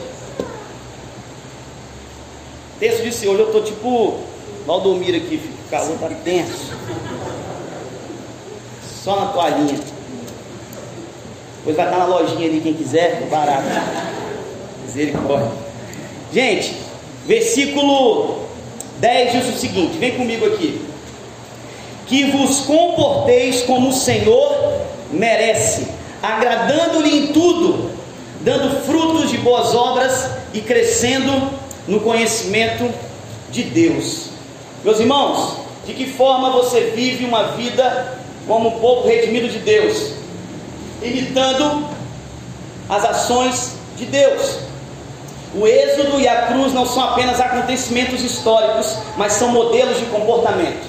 O 2.75 2.79
texto 2.79 3.03
disse: 3.03 3.27
Hoje 3.27 3.39
eu 3.39 3.47
estou 3.47 3.63
tipo 3.63 4.19
Valdomiro 4.65 5.17
aqui, 5.17 5.38
filho. 5.38 5.53
o 5.65 5.69
calor 5.69 5.93
está 5.93 6.09
tenso. 6.24 6.74
Só 9.03 9.15
na 9.15 9.31
toalhinha. 9.31 9.79
Depois 11.57 11.75
vai 11.75 11.86
estar 11.86 11.97
na 11.97 12.05
lojinha 12.05 12.47
ali, 12.47 12.62
quem 12.62 12.74
quiser, 12.74 13.27
barato. 13.29 13.63
Misericórdia. 14.86 15.51
Gente, 16.33 16.75
versículo 17.25 18.41
10 19.00 19.31
diz 19.31 19.55
o 19.55 19.57
seguinte: 19.57 19.97
vem 19.97 20.17
comigo 20.17 20.45
aqui. 20.45 20.86
Que 22.05 22.25
vos 22.31 22.59
comporteis 22.59 23.63
como 23.63 23.89
o 23.89 23.93
Senhor 23.93 24.56
merece, 25.11 25.87
agradando-lhe 26.21 27.17
em 27.17 27.27
tudo, 27.33 27.91
dando 28.41 28.83
frutos 28.85 29.29
de 29.29 29.37
boas 29.37 29.73
obras 29.73 30.29
e 30.53 30.61
crescendo 30.61 31.49
no 31.87 31.99
conhecimento 32.01 32.91
de 33.49 33.63
Deus. 33.63 34.27
Meus 34.83 34.99
irmãos, 34.99 35.57
de 35.85 35.93
que 35.93 36.05
forma 36.05 36.49
você 36.51 36.91
vive 36.95 37.25
uma 37.25 37.53
vida 37.53 38.19
como 38.45 38.69
um 38.69 38.79
povo 38.79 39.07
redimido 39.07 39.47
de 39.49 39.59
Deus? 39.59 40.13
Imitando 41.01 41.87
as 42.89 43.05
ações 43.05 43.73
de 43.95 44.05
Deus. 44.05 44.59
O 45.55 45.65
Êxodo 45.65 46.19
e 46.19 46.27
a 46.27 46.47
cruz 46.47 46.73
não 46.73 46.85
são 46.85 47.03
apenas 47.03 47.39
acontecimentos 47.39 48.21
históricos, 48.21 48.97
mas 49.15 49.33
são 49.33 49.49
modelos 49.49 49.97
de 49.97 50.05
comportamento. 50.07 50.85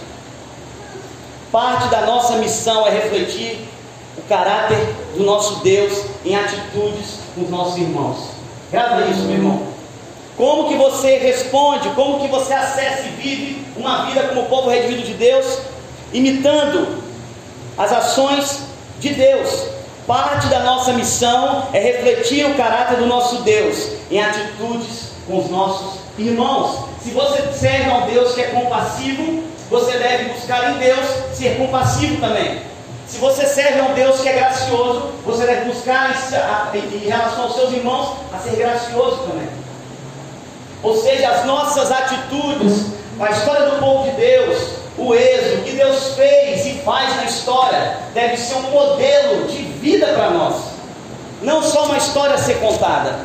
Parte 1.53 1.89
da 1.89 2.03
nossa 2.03 2.37
missão 2.37 2.87
é 2.87 2.91
refletir 2.91 3.68
o 4.19 4.29
caráter 4.29 4.79
do 5.17 5.25
nosso 5.25 5.63
Deus 5.63 6.05
em 6.25 6.37
atitudes 6.37 7.21
com 7.35 7.43
os 7.43 7.51
nossos 7.51 7.79
irmãos. 7.79 8.19
Grava 8.71 9.07
isso, 9.07 9.21
meu 9.23 9.37
irmão. 9.37 9.63
Como 10.37 10.69
que 10.69 10.77
você 10.77 11.17
responde, 11.19 11.89
como 11.91 12.21
que 12.21 12.29
você 12.29 12.53
acessa 12.53 13.07
e 13.07 13.11
vive 13.21 13.67
uma 13.77 14.07
vida 14.07 14.23
como 14.29 14.47
povo 14.47 14.69
redimido 14.69 15.03
de 15.03 15.15
Deus, 15.15 15.59
imitando 16.13 17.03
as 17.77 17.93
ações 17.93 18.61
de 19.01 19.15
Deus. 19.15 19.65
Parte 20.07 20.47
da 20.49 20.61
nossa 20.61 20.93
missão 20.93 21.69
é 21.73 21.81
refletir 21.81 22.47
o 22.47 22.55
caráter 22.55 22.99
do 22.99 23.07
nosso 23.07 23.43
Deus 23.43 23.91
em 24.11 24.21
atitudes 24.23 25.11
com 25.27 25.39
os 25.39 25.51
nossos 25.51 26.01
irmãos. 26.17 26.89
Se 27.03 27.11
você 27.11 27.53
serve 27.53 27.91
a 27.91 27.99
um 27.99 28.07
Deus 28.07 28.35
que 28.35 28.41
é 28.41 28.47
compassivo, 28.49 29.45
você 29.71 29.99
deve 29.99 30.31
buscar 30.31 30.73
em 30.73 30.79
Deus 30.79 31.07
ser 31.35 31.59
compassivo 31.59 32.21
também. 32.21 32.63
Se 33.09 33.17
você 33.17 33.47
serve 33.47 33.81
a 33.81 33.85
um 33.85 33.95
Deus 33.95 34.21
que 34.21 34.29
é 34.29 34.35
gracioso, 34.35 35.13
você 35.25 35.47
deve 35.47 35.65
buscar 35.65 36.11
em 36.75 37.09
relação 37.09 37.45
aos 37.45 37.55
seus 37.55 37.73
irmãos 37.73 38.19
a 38.33 38.39
ser 38.39 38.57
gracioso 38.57 39.23
também. 39.23 39.49
Ou 40.83 40.95
seja, 40.95 41.31
as 41.31 41.47
nossas 41.47 41.91
atitudes, 41.91 42.87
a 43.19 43.31
história 43.31 43.71
do 43.71 43.79
povo 43.79 44.11
de 44.11 44.17
Deus, 44.17 44.59
o 44.99 45.15
êxodo, 45.15 45.65
que 45.65 45.73
Deus 45.73 46.15
fez 46.15 46.67
e 46.67 46.75
faz 46.85 47.17
na 47.17 47.25
história, 47.25 47.97
deve 48.13 48.37
ser 48.37 48.57
um 48.57 48.71
modelo 48.71 49.47
de 49.47 49.63
vida 49.63 50.07
para 50.09 50.31
nós. 50.31 50.57
Não 51.41 51.63
só 51.63 51.87
uma 51.87 51.97
história 51.97 52.35
a 52.35 52.39
ser 52.39 52.61
contada. 52.61 53.21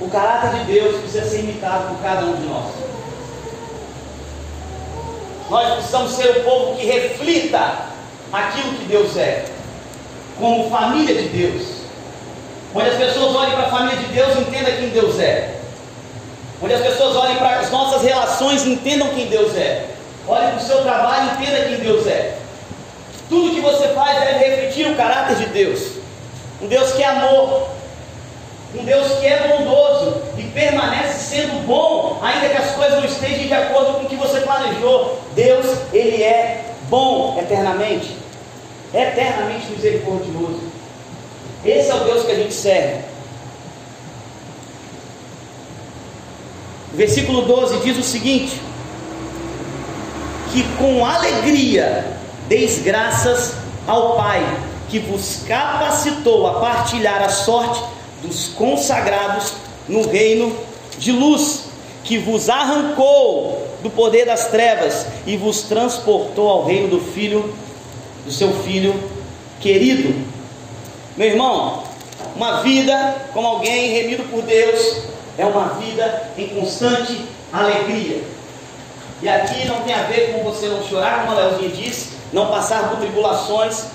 O 0.00 0.10
caráter 0.10 0.58
de 0.60 0.72
Deus 0.72 1.00
precisa 1.00 1.30
ser 1.30 1.40
imitado 1.40 1.94
por 1.94 2.02
cada 2.02 2.26
um 2.26 2.34
de 2.34 2.46
nós. 2.46 2.93
Nós 5.50 5.74
precisamos 5.74 6.12
ser 6.12 6.30
o 6.30 6.44
povo 6.44 6.76
que 6.76 6.86
reflita 6.86 7.86
aquilo 8.32 8.74
que 8.74 8.84
Deus 8.86 9.16
é, 9.16 9.44
como 10.38 10.70
família 10.70 11.14
de 11.14 11.28
Deus. 11.28 11.62
Onde 12.74 12.88
as 12.88 12.96
pessoas 12.96 13.36
olhem 13.36 13.52
para 13.52 13.66
a 13.66 13.70
família 13.70 13.96
de 13.98 14.06
Deus 14.06 14.36
e 14.36 14.40
entendam 14.40 14.76
quem 14.76 14.88
Deus 14.88 15.18
é 15.20 15.54
onde 16.64 16.72
as 16.72 16.80
pessoas 16.80 17.14
olhem 17.16 17.36
para 17.36 17.58
as 17.58 17.70
nossas 17.70 18.02
relações 18.02 18.64
e 18.64 18.70
entendam 18.70 19.08
quem 19.08 19.26
Deus 19.26 19.54
é. 19.54 19.86
Olhem 20.26 20.48
para 20.48 20.58
o 20.58 20.66
seu 20.66 20.82
trabalho 20.82 21.30
e 21.30 21.42
entenda 21.42 21.64
quem 21.66 21.76
Deus 21.76 22.06
é. 22.06 22.38
Tudo 23.28 23.54
que 23.54 23.60
você 23.60 23.88
faz 23.88 24.18
deve 24.20 24.44
refletir 24.44 24.90
o 24.90 24.96
caráter 24.96 25.36
de 25.36 25.46
Deus. 25.46 25.98
Um 26.62 26.66
Deus 26.66 26.92
que 26.92 27.02
é 27.02 27.06
amor, 27.06 27.68
um 28.74 28.82
Deus 28.82 29.18
que 29.18 29.26
é 29.26 29.48
bondoso 29.48 30.22
permanece 30.54 31.36
sendo 31.36 31.66
bom, 31.66 32.20
ainda 32.22 32.48
que 32.48 32.56
as 32.56 32.70
coisas 32.70 32.98
não 32.98 33.04
estejam 33.04 33.46
de 33.46 33.52
acordo 33.52 33.94
com 33.94 34.04
o 34.04 34.08
que 34.08 34.16
você 34.16 34.40
planejou. 34.40 35.20
Deus, 35.34 35.66
Ele 35.92 36.22
é 36.22 36.64
bom 36.88 37.36
eternamente, 37.38 38.16
eternamente 38.94 39.66
misericordioso. 39.70 40.60
Esse 41.64 41.90
é 41.90 41.94
o 41.94 42.04
Deus 42.04 42.24
que 42.24 42.32
a 42.32 42.36
gente 42.36 42.54
serve. 42.54 43.14
versículo 46.94 47.42
12 47.42 47.80
diz 47.80 47.98
o 47.98 48.02
seguinte: 48.02 48.60
que 50.52 50.62
com 50.78 51.04
alegria 51.04 52.16
deis 52.48 52.82
graças 52.82 53.54
ao 53.86 54.16
Pai, 54.16 54.42
que 54.88 54.98
vos 54.98 55.40
capacitou 55.46 56.46
a 56.46 56.60
partilhar 56.60 57.22
a 57.22 57.28
sorte 57.28 57.82
dos 58.22 58.48
consagrados 58.48 59.54
no 59.88 60.08
reino 60.08 60.54
de 60.98 61.12
luz, 61.12 61.64
que 62.02 62.18
vos 62.18 62.48
arrancou 62.48 63.66
do 63.82 63.90
poder 63.90 64.26
das 64.26 64.48
trevas 64.48 65.06
e 65.26 65.36
vos 65.36 65.62
transportou 65.62 66.48
ao 66.48 66.64
reino 66.64 66.88
do 66.88 67.00
Filho, 67.00 67.54
do 68.24 68.32
seu 68.32 68.52
Filho 68.62 68.94
querido. 69.60 70.14
Meu 71.16 71.28
irmão, 71.28 71.84
uma 72.34 72.62
vida 72.62 73.28
como 73.32 73.46
alguém 73.46 73.92
remido 73.92 74.24
por 74.24 74.42
Deus, 74.42 75.02
é 75.36 75.44
uma 75.44 75.68
vida 75.74 76.30
em 76.36 76.48
constante 76.48 77.20
alegria. 77.52 78.22
E 79.22 79.28
aqui 79.28 79.66
não 79.66 79.80
tem 79.82 79.94
a 79.94 80.02
ver 80.02 80.32
com 80.32 80.42
você 80.44 80.68
não 80.68 80.82
chorar, 80.82 81.24
como 81.24 81.38
a 81.38 81.40
Leozinha 81.40 81.70
disse, 81.70 82.10
não 82.32 82.48
passar 82.48 82.90
por 82.90 82.98
tribulações. 82.98 83.86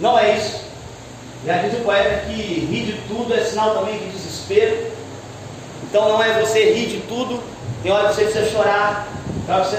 Não 0.00 0.18
é 0.18 0.36
isso. 0.36 0.60
Já 1.44 1.58
diz 1.58 1.74
o 1.74 1.82
poeta 1.82 2.26
que 2.26 2.32
rir 2.32 2.84
de 2.86 2.92
tudo 3.08 3.34
é 3.34 3.42
sinal 3.42 3.74
também 3.74 3.98
de 3.98 4.10
desespero. 4.10 4.35
Então 5.88 6.08
não 6.08 6.22
é 6.22 6.40
você 6.40 6.72
rir 6.72 6.86
de 6.86 7.00
tudo, 7.08 7.42
tem 7.82 7.92
hora 7.92 8.08
que 8.08 8.14
você 8.14 8.24
precisa 8.24 8.50
chorar. 8.50 9.08
Você, 9.46 9.76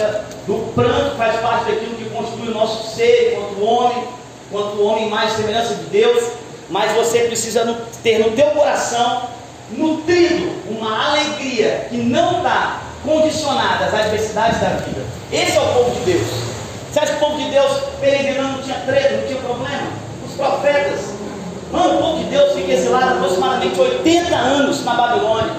do 0.48 0.74
pranto 0.74 1.18
faz 1.18 1.40
parte 1.42 1.72
daquilo 1.72 1.96
que 1.96 2.10
constitui 2.10 2.48
o 2.48 2.54
nosso 2.54 2.96
ser, 2.96 3.34
enquanto 3.34 3.64
homem, 3.64 4.04
enquanto 4.50 4.82
homem 4.82 5.10
mais 5.10 5.34
semelhança 5.34 5.76
de 5.76 5.84
Deus. 5.86 6.24
Mas 6.70 6.92
você 6.94 7.20
precisa 7.20 7.78
ter 8.04 8.20
no 8.20 8.32
teu 8.32 8.48
coração 8.52 9.24
nutrindo 9.72 10.52
uma 10.70 11.10
alegria 11.10 11.88
que 11.90 11.98
não 11.98 12.38
está 12.38 12.82
condicionada 13.04 13.86
às 13.86 13.94
adversidades 13.94 14.60
da 14.60 14.70
vida. 14.70 15.02
Esse 15.32 15.58
é 15.58 15.62
o 15.62 15.74
povo 15.74 15.92
de 15.92 16.12
Deus. 16.12 16.28
Você 16.92 17.00
acha 17.00 17.12
que 17.14 17.24
o 17.24 17.28
povo 17.28 17.38
de 17.38 17.50
Deus 17.50 17.72
peregrinando 18.00 18.58
não 18.58 18.64
tinha 18.64 18.80
treta, 18.86 19.18
não 19.18 19.28
tinha 19.28 19.40
problema? 19.40 19.88
Os 20.26 20.34
profetas. 20.36 21.00
Mano, 21.72 21.96
o 21.96 22.02
povo 22.02 22.18
de 22.20 22.30
Exilado 22.88 23.18
aproximadamente 23.18 23.78
80 23.78 24.34
anos 24.34 24.86
na 24.86 24.94
Babilônia. 24.94 25.52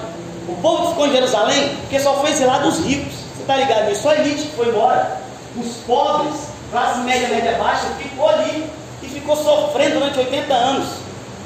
O 0.47 0.55
povo 0.63 0.89
ficou 0.89 1.05
em 1.05 1.11
Jerusalém, 1.11 1.75
porque 1.81 1.99
só 1.99 2.15
foi 2.15 2.31
exilado 2.31 2.67
os 2.67 2.79
ricos. 2.83 3.13
Você 3.35 3.41
está 3.41 3.55
ligado 3.55 3.87
nisso? 3.87 4.01
Só 4.01 4.09
a 4.09 4.15
elite 4.15 4.47
que 4.47 4.55
foi 4.55 4.69
embora. 4.69 5.21
Os 5.55 5.75
pobres, 5.85 6.33
classe 6.71 7.01
média, 7.01 7.27
média 7.27 7.55
baixa, 7.59 7.85
ficou 7.99 8.27
ali 8.27 8.67
e 9.03 9.07
ficou 9.07 9.35
sofrendo 9.35 9.99
durante 9.99 10.17
80 10.17 10.53
anos. 10.55 10.87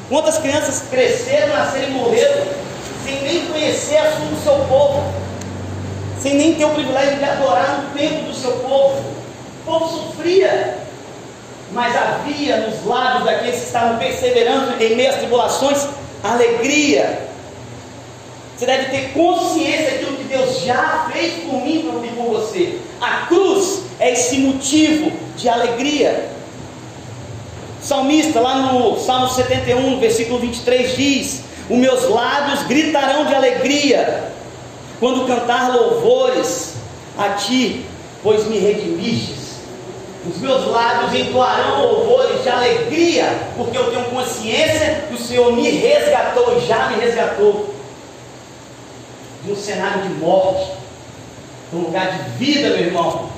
Quantas 0.08 0.38
crianças 0.38 0.86
cresceram, 0.90 1.54
nasceram 1.54 1.90
e 1.90 1.92
morreram 1.92 2.46
sem 3.04 3.22
nem 3.22 3.46
conhecer 3.48 3.98
a 3.98 4.12
sua 4.12 4.26
do 4.26 4.42
seu 4.42 4.54
povo, 4.70 5.04
sem 6.22 6.36
nem 6.36 6.56
ter 6.56 6.64
o 6.64 6.70
privilégio 6.70 7.18
de 7.18 7.26
adorar 7.26 7.84
no 7.84 8.00
templo 8.00 8.24
do 8.24 8.34
seu 8.34 8.52
povo? 8.54 9.00
O 9.00 9.66
povo 9.66 9.88
sofria, 9.90 10.78
mas 11.74 11.96
havia 11.96 12.58
nos 12.58 12.86
lábios 12.86 13.26
daqueles 13.26 13.56
que 13.56 13.66
estavam 13.66 13.98
perseverando 13.98 14.82
em 14.82 14.96
meio 14.96 15.10
às 15.10 15.18
tribulações 15.18 15.88
alegria. 16.24 17.28
Você 18.56 18.66
deve 18.66 18.86
ter 18.86 19.14
consciência 19.14 19.92
daquilo 19.92 20.18
que 20.18 20.24
Deus 20.24 20.62
já 20.62 21.10
fez 21.12 21.44
por 21.44 21.56
mim 21.62 21.80
e 21.80 22.10
por 22.16 22.40
você. 22.40 22.80
A 23.02 23.26
cruz 23.26 23.82
é 24.00 24.14
esse 24.14 24.38
motivo 24.38 25.12
de 25.36 25.50
alegria 25.50 26.30
salmista, 27.84 28.40
lá 28.40 28.72
no 28.72 28.98
Salmo 29.00 29.30
71, 29.30 30.00
versículo 30.00 30.40
23, 30.40 30.96
diz: 30.96 31.44
Os 31.70 31.78
meus 31.78 32.10
lábios 32.10 32.64
gritarão 32.64 33.26
de 33.26 33.36
alegria 33.36 34.32
quando 35.00 35.28
cantar 35.28 35.76
louvores 35.76 36.76
a 37.18 37.30
ti, 37.30 37.86
pois 38.24 38.48
me 38.48 38.58
redimistes. 38.58 39.43
Os 40.26 40.38
meus 40.38 40.66
lábios 40.68 41.14
entoarão 41.14 41.82
louvores 41.82 42.44
de 42.44 42.50
alegria, 42.50 43.26
porque 43.58 43.78
eu 43.78 43.92
tenho 43.92 44.06
consciência 44.06 45.04
que 45.08 45.16
o 45.16 45.18
Senhor 45.18 45.52
me 45.52 45.70
resgatou 45.70 46.58
e 46.58 46.66
já 46.66 46.88
me 46.88 46.96
resgatou 47.02 47.74
de 49.44 49.52
um 49.52 49.56
cenário 49.56 50.04
de 50.04 50.10
morte, 50.16 50.72
de 51.70 51.76
um 51.76 51.82
lugar 51.82 52.10
de 52.12 52.30
vida, 52.38 52.70
meu 52.70 52.86
irmão. 52.86 53.30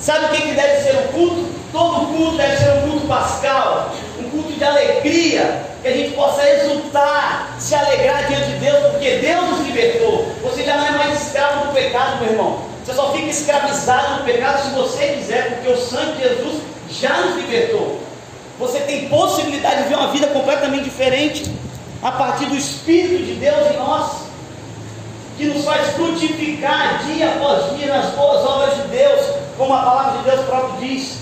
Sabe 0.00 0.26
o 0.26 0.28
que, 0.28 0.42
que 0.42 0.54
deve 0.54 0.82
ser 0.82 0.96
o 0.96 1.08
culto? 1.12 1.46
Todo 1.72 2.06
culto 2.06 2.36
deve 2.38 2.56
ser 2.56 2.70
um 2.70 2.90
culto 2.90 3.06
pascal, 3.06 3.94
um 4.18 4.30
culto 4.30 4.52
de 4.52 4.64
alegria, 4.64 5.62
que 5.82 5.88
a 5.88 5.92
gente 5.92 6.14
possa 6.14 6.48
exultar, 6.48 7.54
se 7.58 7.74
alegrar 7.74 8.26
diante 8.28 8.52
de 8.52 8.58
Deus, 8.58 8.78
porque 8.92 9.18
Deus 9.18 9.50
nos 9.50 9.66
libertou. 9.66 10.26
Você 10.42 10.64
já 10.64 10.78
não 10.78 10.86
é 10.86 10.90
mais 10.92 11.22
escravo 11.22 11.66
do 11.66 11.74
pecado, 11.74 12.20
meu 12.20 12.30
irmão. 12.30 12.67
Você 12.88 12.94
só 12.94 13.12
fica 13.12 13.28
escravizado 13.28 14.20
no 14.20 14.24
pecado 14.24 14.62
se 14.62 14.70
você 14.70 15.08
quiser, 15.08 15.56
porque 15.56 15.68
o 15.68 15.76
sangue 15.76 16.12
de 16.12 16.22
Jesus 16.22 16.62
já 16.88 17.20
nos 17.20 17.36
libertou. 17.36 18.00
Você 18.58 18.80
tem 18.80 19.10
possibilidade 19.10 19.76
de 19.76 19.82
viver 19.82 19.96
uma 19.96 20.10
vida 20.10 20.28
completamente 20.28 20.84
diferente 20.84 21.54
a 22.02 22.12
partir 22.12 22.46
do 22.46 22.56
Espírito 22.56 23.26
de 23.26 23.34
Deus 23.34 23.70
em 23.70 23.76
nós, 23.76 24.22
que 25.36 25.44
nos 25.44 25.66
faz 25.66 25.86
frutificar 25.96 27.04
dia 27.04 27.34
após 27.34 27.76
dia 27.76 27.88
nas 27.88 28.06
boas 28.14 28.42
obras 28.46 28.76
de 28.76 28.88
Deus, 28.88 29.20
como 29.58 29.74
a 29.74 29.82
palavra 29.82 30.18
de 30.20 30.30
Deus 30.30 30.46
próprio 30.46 30.88
diz. 30.88 31.18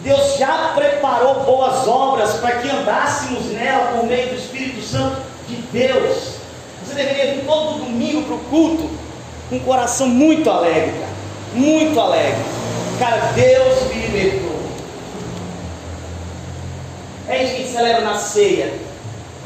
Deus 0.00 0.36
já 0.36 0.72
preparou 0.74 1.44
boas 1.44 1.88
obras 1.88 2.34
para 2.34 2.56
que 2.56 2.68
andássemos 2.68 3.46
nela 3.46 3.92
por 3.92 4.04
meio 4.04 4.28
do 4.28 4.34
Espírito 4.34 4.82
Santo 4.82 5.16
de 5.48 5.56
Deus. 5.72 6.34
Você 6.84 6.94
deveria 6.94 7.36
vir 7.36 7.46
todo 7.46 7.78
domingo 7.78 8.22
para 8.24 8.34
o 8.34 8.38
culto 8.50 9.05
um 9.50 9.58
coração 9.60 10.08
muito 10.08 10.50
alegre, 10.50 10.92
cara. 10.92 11.16
Muito 11.54 12.00
alegre. 12.00 12.44
Cara, 12.98 13.32
Deus 13.32 13.88
me 13.88 14.06
libertou. 14.06 14.56
É 17.28 17.44
isso 17.44 17.56
que 17.56 17.68
celebra 17.68 18.02
na 18.02 18.18
ceia. 18.18 18.72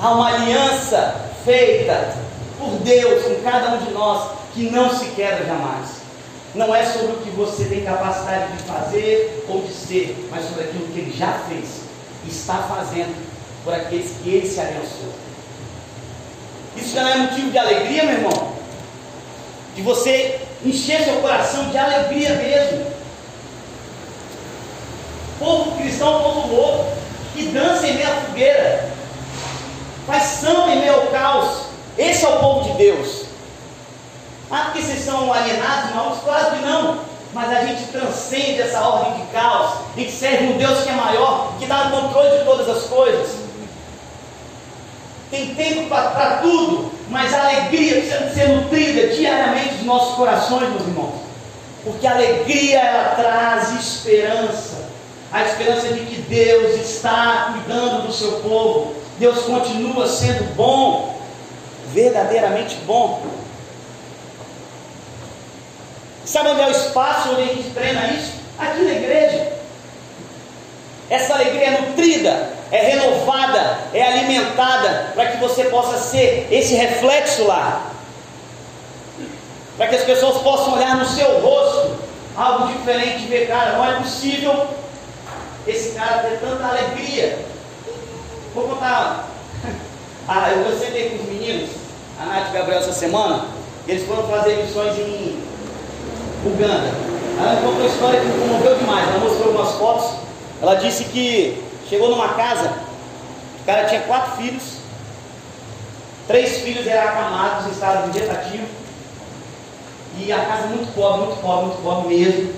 Há 0.00 0.12
uma 0.12 0.34
aliança 0.34 1.14
feita 1.44 2.16
por 2.58 2.70
Deus 2.78 3.24
com 3.24 3.42
cada 3.42 3.74
um 3.74 3.78
de 3.78 3.92
nós 3.92 4.30
que 4.54 4.70
não 4.70 4.90
se 4.96 5.06
quebra 5.10 5.44
jamais. 5.44 6.00
Não 6.54 6.74
é 6.74 6.84
sobre 6.84 7.12
o 7.12 7.16
que 7.18 7.30
você 7.30 7.64
tem 7.64 7.84
capacidade 7.84 8.56
de 8.56 8.62
fazer 8.64 9.44
ou 9.48 9.62
de 9.62 9.72
ser, 9.72 10.28
mas 10.30 10.46
sobre 10.46 10.64
aquilo 10.64 10.88
que 10.88 10.98
ele 10.98 11.16
já 11.16 11.32
fez 11.48 11.82
e 12.26 12.30
está 12.30 12.54
fazendo 12.58 13.14
por 13.64 13.72
aqueles 13.72 14.10
que 14.22 14.30
ele 14.30 14.48
se 14.48 14.58
abençoou. 14.60 15.14
Isso 16.76 16.94
já 16.94 17.02
não 17.02 17.10
é 17.10 17.16
motivo 17.18 17.50
de 17.50 17.58
alegria, 17.58 18.04
meu 18.04 18.14
irmão? 18.14 18.59
De 19.74 19.82
você 19.82 20.40
encher 20.64 21.04
seu 21.04 21.20
coração 21.20 21.68
de 21.70 21.78
alegria 21.78 22.34
mesmo. 22.34 22.86
Povo 25.38 25.76
cristão, 25.76 26.22
povo 26.22 26.54
louco, 26.54 26.92
que 27.34 27.46
dança 27.46 27.86
em 27.86 27.94
meio 27.94 28.08
fogueira, 28.26 28.92
faz 30.06 30.22
samba 30.22 30.72
em 30.72 30.80
meio 30.80 30.94
ao 30.94 31.06
caos. 31.06 31.62
Esse 31.96 32.24
é 32.24 32.28
o 32.28 32.38
povo 32.40 32.70
de 32.70 32.76
Deus. 32.76 33.24
Ah, 34.50 34.64
porque 34.64 34.82
vocês 34.82 35.04
são 35.04 35.32
alienados, 35.32 35.90
irmãos? 35.90 36.18
Claro 36.24 36.56
que 36.56 36.66
não. 36.66 37.00
Mas 37.32 37.48
a 37.50 37.64
gente 37.64 37.84
transcende 37.92 38.60
essa 38.60 38.80
ordem 38.80 39.24
de 39.24 39.32
caos. 39.32 39.74
A 39.94 40.00
gente 40.00 40.10
serve 40.10 40.46
um 40.46 40.58
Deus 40.58 40.82
que 40.82 40.88
é 40.88 40.92
maior, 40.92 41.52
que 41.58 41.66
dá 41.66 41.86
o 41.86 41.90
controle 41.90 42.38
de 42.38 42.44
todas 42.44 42.68
as 42.68 42.82
coisas. 42.84 43.36
Tem 45.30 45.54
tempo 45.54 45.88
para 45.88 46.38
tudo, 46.42 46.89
mas 47.10 47.34
a 47.34 47.40
alegria 47.42 47.94
precisa 47.94 48.30
ser 48.32 48.48
nutrida 48.48 49.08
diariamente 49.08 49.74
nos 49.74 49.84
nossos 49.84 50.14
corações, 50.14 50.68
meus 50.70 50.82
irmãos. 50.82 51.14
Porque 51.82 52.06
a 52.06 52.12
alegria 52.12 52.78
ela 52.78 53.14
traz 53.16 53.72
esperança. 53.72 54.88
A 55.32 55.42
esperança 55.42 55.88
de 55.88 56.00
que 56.00 56.22
Deus 56.22 56.80
está 56.80 57.52
cuidando 57.52 58.06
do 58.06 58.12
seu 58.12 58.32
povo. 58.40 58.94
Deus 59.18 59.40
continua 59.40 60.06
sendo 60.06 60.54
bom, 60.54 61.20
verdadeiramente 61.92 62.76
bom. 62.86 63.22
Sabe 66.24 66.50
onde 66.50 66.60
é 66.60 66.66
o 66.68 66.70
espaço 66.70 67.30
onde 67.30 67.42
a 67.42 67.46
gente 67.46 67.70
treina 67.70 68.06
isso? 68.12 68.34
Aqui 68.56 68.82
na 68.82 68.92
igreja. 68.92 69.52
Essa 71.10 71.34
alegria 71.34 71.66
é 71.66 71.80
nutrida, 71.80 72.50
é 72.70 72.78
renovada, 72.78 73.78
é 73.92 74.02
alimentada, 74.02 75.12
para 75.14 75.26
que 75.32 75.38
você 75.38 75.64
possa 75.64 75.98
ser 75.98 76.46
esse 76.50 76.74
reflexo 76.74 77.46
lá. 77.46 77.90
Para 79.76 79.88
que 79.88 79.96
as 79.96 80.04
pessoas 80.04 80.42
possam 80.42 80.74
olhar 80.74 80.96
no 80.96 81.04
seu 81.06 81.40
rosto 81.40 81.96
algo 82.36 82.68
diferente 82.68 83.24
e 83.24 83.26
ver, 83.26 83.48
cara, 83.48 83.72
não 83.72 83.84
é 83.84 83.94
possível 83.94 84.66
esse 85.66 85.94
cara 85.94 86.22
ter 86.22 86.38
tanta 86.38 86.64
alegria. 86.66 87.38
Vou 88.54 88.68
contar. 88.68 89.28
Ah, 90.32 90.48
eu 90.52 90.78
sentei 90.78 91.10
com 91.10 91.24
os 91.24 91.28
meninos, 91.28 91.70
a 92.20 92.24
Nath 92.24 92.46
e 92.46 92.50
o 92.50 92.52
Gabriel, 92.52 92.78
essa 92.78 92.92
semana, 92.92 93.46
eles 93.88 94.06
foram 94.06 94.28
fazer 94.28 94.62
missões 94.62 94.96
em 94.96 95.42
Uganda. 96.46 96.94
Ela 97.36 97.56
contou 97.56 97.80
uma 97.80 97.86
história 97.86 98.20
que 98.20 98.26
me 98.26 98.38
comoveu 98.38 98.76
demais. 98.76 99.08
Ela 99.08 99.18
mostrou 99.18 99.48
algumas 99.48 99.72
fotos. 99.72 100.18
Ela 100.62 100.74
disse 100.76 101.04
que 101.04 101.60
chegou 101.90 102.08
numa 102.08 102.28
casa, 102.34 102.72
o 103.60 103.66
cara 103.66 103.84
tinha 103.86 104.02
quatro 104.02 104.36
filhos, 104.36 104.76
três 106.28 106.58
filhos 106.58 106.86
eram 106.86 107.08
acamados 107.08 107.66
em 107.66 107.70
estado 107.70 108.12
vegetativo, 108.12 108.66
e 110.16 110.32
a 110.32 110.44
casa 110.44 110.68
muito 110.68 110.94
pobre, 110.94 111.26
muito 111.26 111.40
pobre, 111.40 111.66
muito 111.66 111.82
pobre 111.82 112.16
mesmo. 112.16 112.54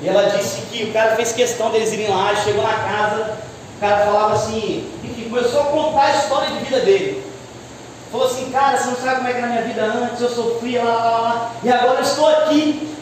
E 0.00 0.08
ela 0.08 0.30
disse 0.30 0.62
que 0.62 0.84
o 0.84 0.92
cara 0.92 1.16
fez 1.16 1.32
questão 1.32 1.70
deles 1.70 1.92
irem 1.92 2.08
lá, 2.08 2.34
chegou 2.34 2.62
na 2.62 2.74
casa, 2.74 3.36
o 3.76 3.80
cara 3.80 4.06
falava 4.06 4.34
assim, 4.34 4.90
enfim, 5.04 5.28
começou 5.28 5.60
a 5.60 5.64
contar 5.64 6.04
a 6.06 6.16
história 6.16 6.50
de 6.50 6.64
vida 6.64 6.80
dele. 6.80 7.24
Falou 8.10 8.26
assim, 8.26 8.50
cara, 8.50 8.76
você 8.76 8.86
não 8.86 8.96
sabe 8.96 9.16
como 9.16 9.28
é 9.28 9.32
que 9.32 9.38
era 9.38 9.46
a 9.46 9.50
minha 9.50 9.62
vida 9.62 9.84
antes, 9.84 10.20
eu 10.20 10.30
sofria 10.30 10.82
lá, 10.82 10.94
lá, 10.94 11.18
lá, 11.20 11.50
e 11.62 11.70
agora 11.70 11.98
eu 11.98 12.02
estou 12.02 12.26
aqui 12.28 12.96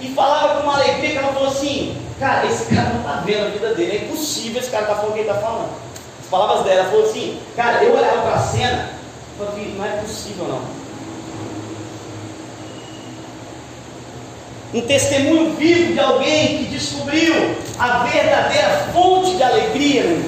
e 0.00 0.08
falava 0.14 0.56
com 0.56 0.68
uma 0.68 0.74
alegria 0.74 1.10
que 1.10 1.18
ela 1.18 1.32
falou 1.32 1.48
assim, 1.48 1.96
cara, 2.22 2.46
esse 2.46 2.72
cara 2.72 2.90
não 2.90 3.00
está 3.00 3.14
vendo 3.26 3.46
a 3.46 3.50
vida 3.50 3.74
dele, 3.74 3.96
é 3.96 4.04
impossível 4.04 4.60
esse 4.60 4.70
cara 4.70 4.86
tá 4.86 4.94
falando 4.94 5.10
o 5.10 5.14
que 5.14 5.20
ele 5.20 5.28
está 5.28 5.40
falando. 5.40 5.70
As 6.22 6.28
palavras 6.30 6.64
dela, 6.64 6.80
ela 6.82 6.90
falou 6.90 7.04
assim, 7.04 7.40
cara, 7.56 7.82
eu 7.82 7.96
olhava 7.96 8.22
para 8.22 8.34
a 8.34 8.38
cena, 8.38 8.90
e 9.34 9.44
falei, 9.44 9.74
não 9.76 9.84
é 9.84 9.88
possível 9.96 10.46
não. 10.46 10.82
um 14.74 14.80
testemunho 14.86 15.52
vivo 15.56 15.92
de 15.92 16.00
alguém 16.00 16.58
que 16.58 16.70
descobriu 16.70 17.34
a 17.78 18.04
verdadeira 18.04 18.88
fonte 18.94 19.36
de 19.36 19.42
alegria. 19.42 20.18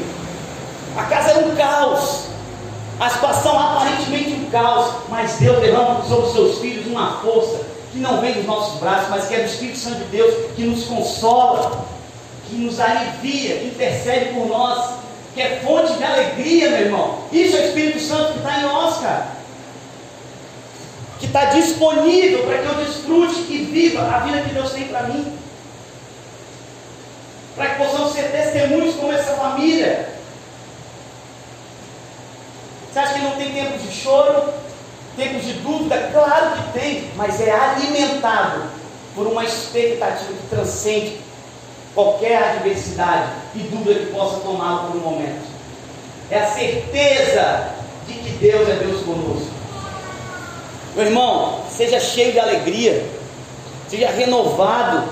A 0.98 1.04
casa 1.04 1.30
era 1.30 1.46
um 1.46 1.56
caos, 1.56 2.26
a 3.00 3.08
situação 3.08 3.58
aparentemente 3.58 4.32
um 4.34 4.50
caos, 4.50 4.96
mas 5.08 5.38
Deus 5.38 5.60
derrama 5.62 6.02
sobre 6.06 6.26
os 6.26 6.32
seus 6.34 6.58
filhos 6.58 6.86
uma 6.86 7.22
força 7.22 7.73
que 7.94 8.00
não 8.00 8.20
vem 8.20 8.32
dos 8.34 8.44
nossos 8.44 8.80
braços, 8.80 9.08
mas 9.08 9.28
que 9.28 9.36
é 9.36 9.38
do 9.38 9.44
Espírito 9.44 9.78
Santo 9.78 9.98
de 9.98 10.04
Deus, 10.06 10.52
que 10.56 10.64
nos 10.64 10.82
consola, 10.84 11.86
que 12.48 12.56
nos 12.56 12.80
alivia, 12.80 13.56
que 13.58 13.66
intercede 13.66 14.34
por 14.34 14.48
nós, 14.48 14.94
que 15.32 15.40
é 15.40 15.60
fonte 15.64 15.92
de 15.92 16.02
alegria, 16.02 16.70
meu 16.70 16.80
irmão. 16.80 17.20
Isso 17.30 17.56
é 17.56 17.60
o 17.60 17.68
Espírito 17.68 18.00
Santo 18.00 18.32
que 18.32 18.38
está 18.38 18.58
em 18.58 18.62
nós, 18.62 18.98
cara. 18.98 19.28
Que 21.20 21.26
está 21.26 21.44
disponível 21.46 22.42
para 22.44 22.58
que 22.58 22.66
eu 22.66 22.84
desfrute 22.84 23.40
e 23.48 23.58
viva 23.70 24.02
a 24.02 24.18
vida 24.18 24.42
que 24.42 24.54
Deus 24.54 24.72
tem 24.72 24.88
para 24.88 25.04
mim. 25.04 25.38
Para 27.54 27.70
que 27.70 27.84
possamos 27.84 28.12
ser 28.12 28.32
testemunhos 28.32 28.96
como 28.96 29.12
essa 29.12 29.34
família. 29.34 30.08
Você 32.92 32.98
acha 32.98 33.14
que 33.14 33.20
não 33.20 33.36
tem 33.36 33.52
tempo 33.52 33.78
de 33.78 33.92
choro? 33.92 34.52
Tempos 35.16 35.44
de 35.44 35.52
dúvida, 35.54 36.10
claro 36.12 36.56
que 36.56 36.78
tem, 36.78 37.10
mas 37.16 37.40
é 37.40 37.52
alimentado 37.52 38.62
por 39.14 39.26
uma 39.28 39.44
expectativa 39.44 40.32
que 40.32 40.48
transcende 40.50 41.20
qualquer 41.94 42.42
adversidade 42.42 43.30
e 43.54 43.60
dúvida 43.60 44.00
que 44.00 44.06
possa 44.06 44.40
tomá-lo 44.40 44.88
por 44.88 44.96
um 44.96 45.00
momento. 45.00 45.46
É 46.30 46.40
a 46.40 46.46
certeza 46.48 47.70
de 48.08 48.14
que 48.14 48.30
Deus 48.30 48.68
é 48.68 48.74
Deus 48.74 49.02
conosco. 49.04 49.50
Meu 50.96 51.06
irmão, 51.06 51.60
seja 51.70 52.00
cheio 52.00 52.32
de 52.32 52.40
alegria, 52.40 53.08
seja 53.88 54.10
renovado. 54.10 55.04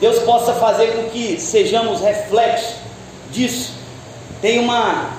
Deus 0.00 0.20
possa 0.20 0.54
fazer 0.54 0.92
com 0.94 1.10
que 1.10 1.40
sejamos 1.40 2.00
reflexos 2.00 2.76
disso. 3.32 3.72
Tem 4.40 4.58
uma 4.58 5.10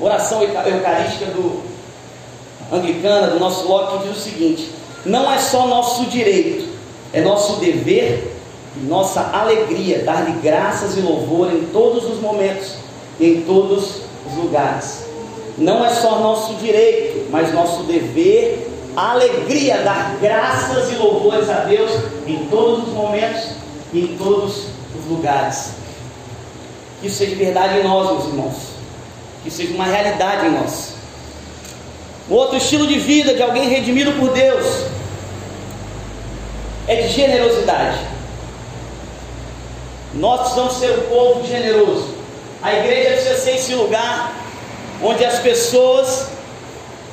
oração 0.00 0.42
eucarística 0.42 1.26
do 1.26 1.69
anglicana, 2.72 3.28
do 3.28 3.38
nosso 3.38 3.66
bloco, 3.66 3.98
que 3.98 4.08
diz 4.08 4.16
o 4.16 4.20
seguinte: 4.20 4.70
não 5.04 5.30
é 5.32 5.38
só 5.38 5.66
nosso 5.66 6.04
direito, 6.06 6.68
é 7.12 7.20
nosso 7.20 7.60
dever 7.60 8.36
e 8.76 8.86
nossa 8.86 9.20
alegria 9.32 10.04
dar-lhe 10.04 10.32
graças 10.40 10.96
e 10.96 11.00
louvor 11.00 11.52
em 11.52 11.64
todos 11.66 12.04
os 12.04 12.20
momentos 12.20 12.74
e 13.18 13.26
em 13.26 13.42
todos 13.42 14.02
os 14.26 14.36
lugares. 14.36 15.04
Não 15.58 15.84
é 15.84 15.90
só 15.90 16.20
nosso 16.20 16.54
direito, 16.54 17.28
mas 17.30 17.52
nosso 17.52 17.82
dever, 17.82 18.68
alegria 18.96 19.82
dar 19.82 20.16
graças 20.20 20.92
e 20.92 20.94
louvores 20.94 21.48
a 21.48 21.60
Deus 21.64 21.90
em 22.26 22.46
todos 22.46 22.88
os 22.88 22.94
momentos 22.94 23.50
e 23.92 24.00
em 24.00 24.16
todos 24.16 24.66
os 24.98 25.10
lugares. 25.10 25.72
Que 27.00 27.08
isso 27.08 27.16
seja 27.16 27.34
verdade 27.36 27.78
em 27.78 27.82
nós, 27.82 28.10
meus 28.10 28.24
irmãos. 28.26 28.56
Que 29.42 29.48
isso 29.48 29.58
seja 29.58 29.74
uma 29.74 29.84
realidade 29.84 30.46
em 30.46 30.52
nós. 30.52 30.99
Outro 32.30 32.56
estilo 32.56 32.86
de 32.86 32.96
vida 32.96 33.34
de 33.34 33.42
alguém 33.42 33.68
redimido 33.68 34.12
por 34.12 34.32
Deus 34.32 34.84
é 36.86 37.02
de 37.02 37.08
generosidade. 37.08 37.98
Nós 40.14 40.40
precisamos 40.40 40.74
ser 40.74 40.92
um 40.92 41.08
povo 41.08 41.46
generoso. 41.46 42.14
A 42.62 42.72
igreja 42.72 43.10
precisa 43.10 43.36
ser 43.36 43.56
esse 43.56 43.74
lugar 43.74 44.32
onde 45.02 45.24
as 45.24 45.40
pessoas 45.40 46.28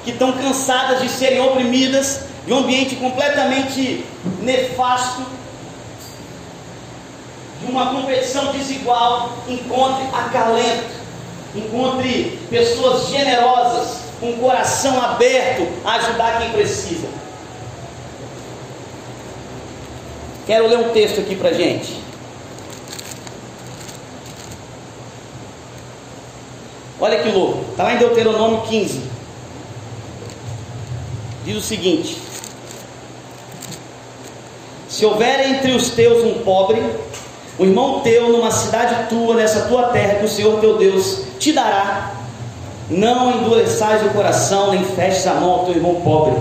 que 0.03 0.11
estão 0.11 0.33
cansadas 0.33 1.01
de 1.01 1.09
serem 1.09 1.41
oprimidas, 1.41 2.21
de 2.45 2.53
um 2.53 2.59
ambiente 2.59 2.95
completamente 2.95 4.05
nefasto, 4.41 5.25
de 7.59 7.71
uma 7.71 7.87
competição 7.87 8.51
desigual, 8.51 9.31
encontre 9.47 10.05
acalento, 10.13 10.85
encontre 11.55 12.39
pessoas 12.51 13.07
generosas 13.09 14.06
com 14.19 14.31
o 14.31 14.37
coração 14.37 15.01
aberto 15.01 15.67
a 15.85 15.95
ajudar 15.95 16.39
quem 16.39 16.51
precisa. 16.51 17.07
Quero 20.45 20.67
ler 20.67 20.79
um 20.79 20.93
texto 20.93 21.19
aqui 21.19 21.35
para 21.35 21.51
gente. 21.53 22.01
Olha 26.99 27.21
que 27.21 27.29
louco, 27.29 27.63
está 27.71 27.83
lá 27.83 27.93
em 27.93 27.97
Deuteronômio 27.99 28.61
15. 28.61 29.01
Diz 31.45 31.57
o 31.57 31.61
seguinte: 31.61 32.17
Se 34.89 35.05
houver 35.05 35.47
entre 35.47 35.73
os 35.73 35.89
teus 35.89 36.23
um 36.23 36.41
pobre, 36.43 36.81
um 37.59 37.65
irmão 37.65 37.99
teu 37.99 38.29
numa 38.29 38.49
cidade 38.49 39.09
tua, 39.09 39.35
nessa 39.35 39.67
tua 39.67 39.89
terra, 39.89 40.15
que 40.15 40.25
o 40.25 40.29
Senhor 40.29 40.59
teu 40.59 40.77
Deus 40.77 41.23
te 41.37 41.53
dará, 41.53 42.16
não 42.89 43.41
endureçais 43.41 44.05
o 44.05 44.09
coração, 44.09 44.71
nem 44.71 44.83
feches 44.83 45.25
a 45.27 45.33
mão 45.35 45.51
ao 45.51 45.65
teu 45.65 45.75
irmão 45.75 45.95
pobre. 46.01 46.35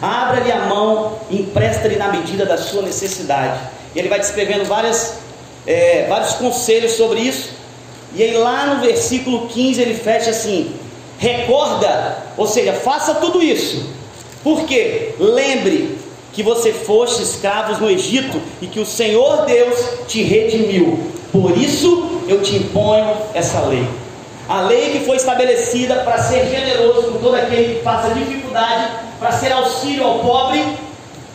Abra-lhe 0.00 0.52
a 0.52 0.66
mão, 0.66 1.18
empresta-lhe 1.30 1.96
na 1.96 2.08
medida 2.08 2.44
da 2.44 2.58
sua 2.58 2.82
necessidade. 2.82 3.58
Ele 3.94 4.08
vai 4.08 4.18
descrevendo 4.18 4.64
várias, 4.64 5.14
é, 5.66 6.06
vários 6.08 6.34
conselhos 6.34 6.92
sobre 6.92 7.20
isso. 7.20 7.50
E 8.14 8.22
aí 8.22 8.34
lá 8.34 8.74
no 8.74 8.80
versículo 8.82 9.46
15 9.48 9.80
ele 9.80 9.94
fecha 9.94 10.30
assim: 10.30 10.74
recorda, 11.18 12.18
ou 12.36 12.46
seja, 12.46 12.72
faça 12.72 13.14
tudo 13.14 13.42
isso. 13.42 13.88
Porque 14.42 15.14
lembre 15.18 15.98
que 16.32 16.42
você 16.42 16.72
foste 16.72 17.22
escravos 17.22 17.78
no 17.78 17.90
Egito 17.90 18.40
e 18.60 18.66
que 18.66 18.78
o 18.78 18.86
Senhor 18.86 19.46
Deus 19.46 19.78
te 20.06 20.22
redimiu. 20.22 21.10
Por 21.32 21.56
isso 21.56 22.22
eu 22.28 22.42
te 22.42 22.56
imponho 22.56 23.16
essa 23.32 23.60
lei. 23.60 23.88
A 24.48 24.60
lei 24.60 24.92
que 24.92 25.04
foi 25.04 25.16
estabelecida 25.16 25.96
para 25.96 26.18
ser 26.18 26.46
generoso 26.46 27.12
com 27.12 27.18
todo 27.18 27.34
aquele 27.34 27.74
que 27.74 27.80
passa 27.82 28.14
dificuldade, 28.14 28.92
para 29.18 29.32
ser 29.32 29.52
auxílio 29.52 30.04
ao 30.04 30.20
pobre, 30.20 30.64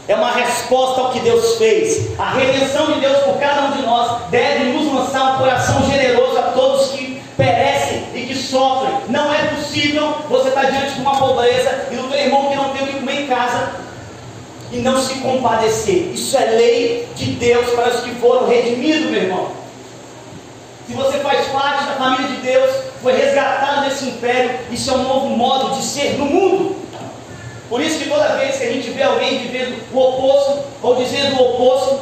é 0.08 0.15
uma 0.15 0.32
resposta 0.32 1.02
ao 1.02 1.12
que 1.12 1.19
Deus 1.19 1.58
fez. 1.58 2.17
A 2.17 2.32
redenção 2.32 2.93
de 2.93 3.00
Deus 3.02 3.17
por 3.19 3.38
cada 3.38 3.63
um 3.63 3.71
de 3.71 3.82
nós 3.82 4.30
deve 4.30 4.65
nos 4.65 4.93
lançar 4.93 5.36
um 5.36 5.38
coração 5.39 5.89
generoso 5.89 6.38
a 6.38 6.43
todos 6.43 6.91
que 6.91 7.21
perecem 7.36 8.04
e 8.13 8.26
que 8.28 8.36
sofrem. 8.36 8.93
Não 9.10 9.34
é 9.34 9.43
possível 9.56 10.15
você 10.30 10.50
estar 10.50 10.71
diante 10.71 10.93
de 10.93 11.02
uma 11.02 11.17
pobreza 11.17 11.88
e 11.91 11.95
do 11.95 12.10
teu 12.10 12.19
irmão 12.19 12.50
que 12.50 12.56
não 12.56 12.69
tem 12.69 12.84
o 12.84 12.88
que 12.88 12.93
comer 12.93 13.21
em 13.21 13.28
casa 13.28 13.71
e 14.71 14.78
não 14.78 15.02
se 15.02 15.15
compadecer. 15.15 16.12
Isso 16.13 16.38
é 16.38 16.45
lei 16.45 17.10
de 17.15 17.32
Deus 17.34 17.69
para 17.71 17.89
os 17.89 18.02
que 18.02 18.12
foram 18.15 18.47
redimidos, 18.47 19.12
meu 19.12 19.21
irmão. 19.21 19.52
Se 20.88 20.93
você 20.93 21.19
faz 21.19 21.47
parte 21.47 21.86
da 21.86 21.93
família 21.93 22.28
de 22.28 22.38
Deus, 22.38 22.90
foi 23.01 23.13
resgatado 23.13 23.89
desse 23.89 24.05
império, 24.05 24.59
isso 24.71 24.89
é 24.91 24.93
um 24.93 25.03
novo 25.03 25.29
modo 25.29 25.75
de 25.75 25.83
ser 25.83 26.17
no 26.17 26.25
mundo. 26.25 26.75
Por 27.67 27.81
isso 27.81 27.99
que 27.99 28.09
toda 28.09 28.35
vez 28.35 28.57
que 28.57 28.63
a 28.65 28.71
gente 28.71 28.89
vê 28.91 29.01
alguém 29.01 29.39
vivendo 29.39 29.81
o 29.93 29.97
oposto, 29.97 30.63
ou 30.83 30.95
dizendo 30.95 31.37
o 31.37 31.53
oposto, 31.53 31.99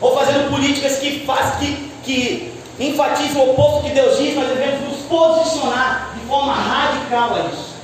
ou 0.00 0.16
fazendo 0.16 0.50
políticas 0.50 0.96
que 0.96 1.20
faz, 1.26 1.56
que, 1.56 1.92
que 2.02 2.54
enfatizam 2.78 3.42
o 3.42 3.50
oposto 3.50 3.84
que 3.84 3.90
Deus 3.90 4.18
diz, 4.18 4.34
nós 4.34 4.48
devemos 4.48 4.88
nos 4.88 5.02
posicionar 5.02 6.14
de 6.18 6.26
forma 6.26 6.54
radical 6.54 7.34
a 7.34 7.40
isso. 7.52 7.74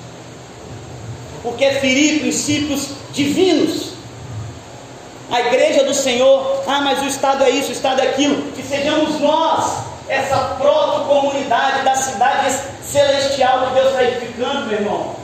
Porque 1.42 1.64
é 1.64 1.74
ferir 1.74 2.20
princípios 2.20 2.88
divinos. 3.12 3.92
A 5.31 5.40
igreja 5.40 5.85
do 5.85 5.92
Senhor, 5.92 6.62
ah, 6.66 6.81
mas 6.81 7.02
o 7.02 7.07
Estado 7.07 7.44
é 7.44 7.50
isso, 7.50 7.68
o 7.68 7.72
Estado 7.72 8.00
é 8.00 8.09
aquilo. 8.09 8.50
Que 8.52 8.62
sejamos 8.62 9.20
nós, 9.20 9.85
essa 10.09 10.37
proto-comunidade 10.59 11.85
da 11.85 11.95
cidade 11.95 12.55
celestial 12.83 13.66
que 13.66 13.75
Deus 13.75 13.88
está 13.88 14.05
edificando, 14.05 14.66
meu 14.66 14.79
irmão. 14.79 15.16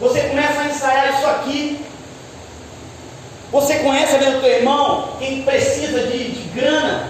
Você 0.00 0.20
começa 0.22 0.60
a 0.60 0.66
ensaiar 0.66 1.14
isso 1.14 1.26
aqui. 1.26 1.86
Você 3.52 3.76
conhece 3.76 4.16
ali 4.16 4.36
o 4.36 4.40
teu 4.40 4.50
irmão, 4.50 5.10
quem 5.20 5.42
precisa 5.42 6.08
de, 6.08 6.32
de 6.32 6.48
grana, 6.48 7.08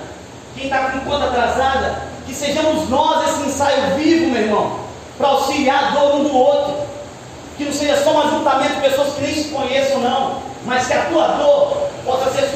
quem 0.55 0.65
está 0.65 0.91
com 0.91 1.01
conta 1.01 1.25
atrasada, 1.27 2.03
que 2.27 2.35
sejamos 2.35 2.89
nós 2.91 3.31
esse 3.31 3.49
ensaio 3.49 3.97
vivo, 3.97 4.31
meu 4.31 4.43
irmão, 4.43 4.81
para 5.17 5.29
auxiliar 5.29 5.85
a 5.85 5.91
dor 5.91 6.17
um 6.17 6.25
do 6.25 6.37
outro. 6.37 6.85
Que 7.57 7.65
não 7.65 7.73
seja 7.73 8.03
só 8.03 8.11
um 8.13 8.21
ajuntamento 8.21 8.75
de 8.75 8.81
pessoas 8.81 9.15
que 9.15 9.23
nem 9.23 9.35
se 9.35 9.49
conheçam, 9.49 10.01
não, 10.01 10.43
mas 10.67 10.87
que 10.87 10.93
a 10.93 11.05
tua 11.07 11.29
dor 11.29 11.89
possa 12.05 12.31
ser 12.33 12.51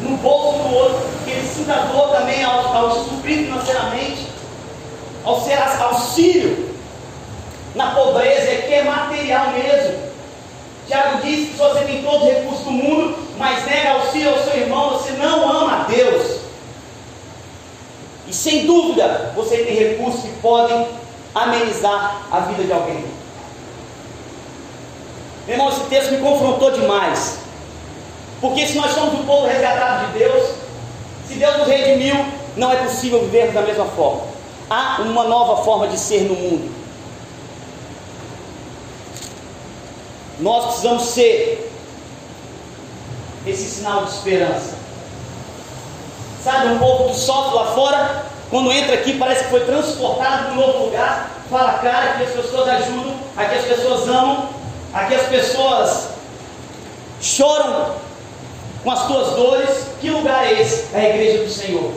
no 0.00 0.16
bolso 0.18 0.58
do 0.58 0.74
outro, 0.74 1.08
que 1.24 1.30
ele 1.30 1.46
sinta 1.46 1.74
dor 1.92 2.10
também 2.10 2.42
ao, 2.44 2.74
ao 2.74 3.04
suprir 3.04 3.44
financeiramente, 3.44 4.26
ao 5.24 5.40
ser 5.40 5.58
auxílio 5.80 6.72
na 7.74 7.92
pobreza, 7.92 8.50
é 8.50 8.64
que 8.66 8.74
é 8.74 8.84
material 8.84 9.50
mesmo. 9.50 10.12
Tiago 10.86 11.22
diz 11.22 11.48
que 11.48 11.52
se 11.52 11.58
você 11.58 11.84
tem 11.84 12.02
todos 12.02 12.22
os 12.22 12.28
recursos 12.28 12.64
do 12.64 12.70
mundo, 12.70 13.16
mas 13.38 13.64
nega 13.64 13.92
auxílio 13.92 14.30
ao 14.30 14.42
seu 14.42 14.56
irmão, 14.56 14.90
você 14.90 15.12
não 15.12 15.48
ama 15.48 15.80
a 15.80 15.84
Deus. 15.84 16.40
E 18.26 18.32
sem 18.32 18.66
dúvida, 18.66 19.32
você 19.34 19.58
tem 19.58 19.74
recursos 19.74 20.22
que 20.22 20.40
podem 20.40 20.88
amenizar 21.34 22.22
a 22.30 22.40
vida 22.40 22.64
de 22.64 22.72
alguém. 22.72 23.04
Meu 25.46 25.54
irmão, 25.54 25.68
esse 25.70 25.80
texto 25.82 26.12
me 26.12 26.18
confrontou 26.18 26.70
demais. 26.70 27.41
Porque 28.42 28.66
se 28.66 28.76
nós 28.76 28.90
somos 28.90 29.20
o 29.20 29.24
povo 29.24 29.46
resgatado 29.46 30.08
de 30.08 30.18
Deus, 30.18 30.50
se 31.28 31.34
Deus 31.34 31.58
nos 31.58 31.68
redimiu, 31.68 32.26
não 32.56 32.72
é 32.72 32.76
possível 32.76 33.20
viver 33.20 33.52
da 33.52 33.62
mesma 33.62 33.84
forma. 33.86 34.22
Há 34.68 35.00
uma 35.02 35.24
nova 35.24 35.62
forma 35.62 35.86
de 35.86 35.96
ser 35.96 36.22
no 36.22 36.34
mundo. 36.34 36.74
Nós 40.40 40.64
precisamos 40.64 41.04
ser 41.04 41.72
esse 43.46 43.62
sinal 43.62 44.06
de 44.06 44.10
esperança. 44.10 44.74
Sabe, 46.42 46.66
um 46.66 46.78
povo 46.80 47.10
que 47.10 47.20
sofre 47.20 47.54
lá 47.54 47.66
fora, 47.66 48.26
quando 48.50 48.72
entra 48.72 48.94
aqui, 48.94 49.16
parece 49.18 49.44
que 49.44 49.50
foi 49.50 49.60
transportado 49.60 50.46
para 50.46 50.52
um 50.52 50.56
novo 50.56 50.86
lugar. 50.86 51.30
Fala, 51.48 51.74
cara, 51.74 52.14
aqui 52.14 52.24
as 52.24 52.30
pessoas 52.30 52.68
ajudam, 52.68 53.14
aqui 53.36 53.54
as 53.54 53.64
pessoas 53.66 54.08
amam, 54.08 54.48
aqui 54.92 55.14
as 55.14 55.28
pessoas 55.28 56.08
choram 57.20 58.01
com 58.82 58.90
as 58.90 59.06
tuas 59.06 59.36
dores. 59.36 59.86
Que 60.00 60.10
lugar 60.10 60.46
é 60.46 60.60
esse? 60.60 60.94
É 60.94 61.00
a 61.00 61.08
igreja 61.10 61.44
do 61.44 61.50
Senhor. 61.50 61.92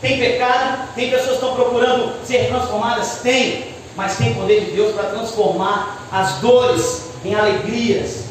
Tem 0.00 0.18
pecado, 0.18 0.88
tem 0.94 1.10
pessoas 1.10 1.38
que 1.38 1.44
estão 1.44 1.54
procurando 1.54 2.12
ser 2.24 2.48
transformadas? 2.48 3.20
Tem, 3.22 3.74
mas 3.96 4.16
tem 4.16 4.34
poder 4.34 4.66
de 4.66 4.70
Deus 4.72 4.94
para 4.94 5.10
transformar 5.10 6.06
as 6.12 6.34
dores 6.34 7.06
em 7.24 7.34
alegrias, 7.34 8.24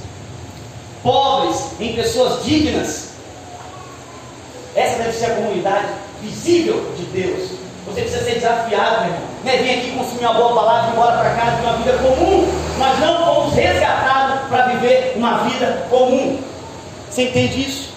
pobres 1.02 1.72
em 1.80 1.94
pessoas 1.94 2.44
dignas. 2.46 3.10
Essa 4.76 5.04
deve 5.04 5.14
ser 5.14 5.26
a 5.26 5.36
comunidade 5.36 5.88
visível 6.22 6.92
de 6.98 7.06
Deus. 7.06 7.50
Você 7.88 8.02
precisa 8.02 8.24
ser 8.24 8.36
desafiado, 8.36 9.06
meu 9.06 9.14
irmão. 9.14 9.30
Não 9.44 9.52
é 9.52 9.58
vir 9.58 9.70
aqui 9.78 9.92
consumir 9.92 10.26
uma 10.26 10.34
boa 10.34 10.56
palavra 10.56 10.88
e 10.88 10.90
ir 10.90 10.94
embora 10.94 11.18
para 11.18 11.36
casa 11.36 11.56
de 11.58 11.62
uma 11.62 11.78
vida 11.78 11.94
comum. 12.00 12.48
Nós 12.80 13.00
não 13.00 13.26
fomos 13.26 13.54
resgatados 13.54 14.48
para 14.50 14.68
viver 14.68 15.14
uma 15.16 15.38
vida 15.44 15.88
comum. 15.90 16.40
Você 17.16 17.24
entende 17.24 17.62
isso? 17.62 17.90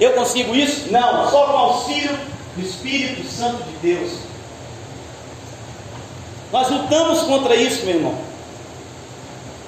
Eu 0.00 0.12
consigo 0.14 0.56
isso? 0.56 0.90
Não, 0.90 1.30
só 1.30 1.46
com 1.46 1.56
auxílio 1.56 2.18
do 2.56 2.66
Espírito 2.66 3.30
Santo 3.30 3.62
de 3.62 3.76
Deus. 3.76 4.10
Nós 6.52 6.68
lutamos 6.68 7.20
contra 7.22 7.54
isso, 7.54 7.86
meu 7.86 7.94
irmão. 7.94 8.18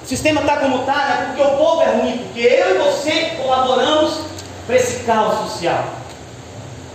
O 0.03 0.05
sistema 0.05 0.41
está 0.41 0.57
como 0.57 0.81
está, 0.81 0.93
né? 0.93 1.25
porque 1.27 1.49
o 1.49 1.57
povo 1.57 1.81
é 1.81 1.91
ruim, 1.91 2.17
porque 2.25 2.41
eu 2.41 2.75
e 2.75 2.77
você 2.79 3.37
colaboramos 3.41 4.19
para 4.67 4.75
esse 4.75 5.05
caos 5.05 5.49
social, 5.49 5.85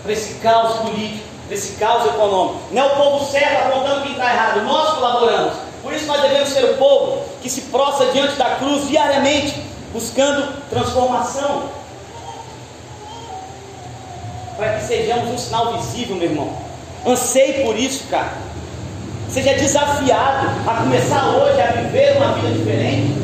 para 0.02 0.12
esse 0.12 0.34
caos 0.40 0.80
político, 0.80 1.24
para 1.46 1.56
esse 1.56 1.72
caos 1.76 2.04
econômico. 2.04 2.60
Não 2.70 2.82
é 2.82 2.86
o 2.92 2.96
povo 2.96 3.32
certo 3.32 3.66
apontando 3.66 4.02
quem 4.02 4.12
está 4.12 4.30
errado, 4.30 4.60
nós 4.60 4.92
colaboramos. 4.92 5.54
Por 5.82 5.94
isso 5.94 6.04
nós 6.04 6.20
devemos 6.20 6.50
ser 6.50 6.64
o 6.66 6.76
povo 6.76 7.33
que 7.44 7.50
se 7.50 7.60
prostra 7.60 8.10
diante 8.10 8.36
da 8.36 8.56
cruz 8.56 8.88
diariamente, 8.88 9.54
buscando 9.92 10.50
transformação. 10.70 11.64
Para 14.56 14.78
que 14.78 14.84
sejamos 14.84 15.28
um 15.28 15.36
sinal 15.36 15.76
visível, 15.76 16.16
meu 16.16 16.30
irmão. 16.30 16.56
Ansei 17.06 17.62
por 17.62 17.78
isso, 17.78 18.04
cara. 18.08 18.32
Seja 19.28 19.52
desafiado 19.52 20.48
a 20.66 20.74
começar 20.74 21.26
hoje 21.36 21.60
a 21.60 21.66
viver 21.82 22.16
uma 22.16 22.32
vida 22.32 22.50
diferente. 22.50 23.23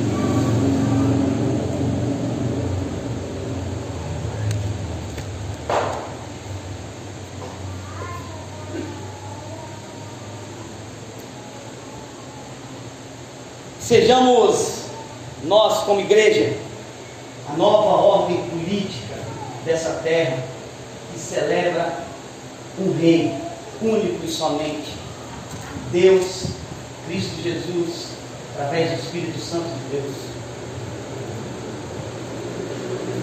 Sejamos 13.91 14.85
nós, 15.43 15.83
como 15.83 15.99
igreja, 15.99 16.57
a 17.53 17.57
nova 17.57 18.01
ordem 18.01 18.37
política 18.37 19.17
dessa 19.65 19.95
terra 20.05 20.45
que 21.13 21.19
celebra 21.19 21.93
um 22.79 22.97
rei 22.97 23.35
único 23.83 24.25
e 24.25 24.29
somente 24.29 24.95
Deus, 25.91 26.45
Cristo 27.09 27.43
Jesus, 27.43 28.11
através 28.55 28.91
do 28.91 29.03
Espírito 29.03 29.41
Santo 29.41 29.65
de 29.65 29.97
Deus. 29.97 30.15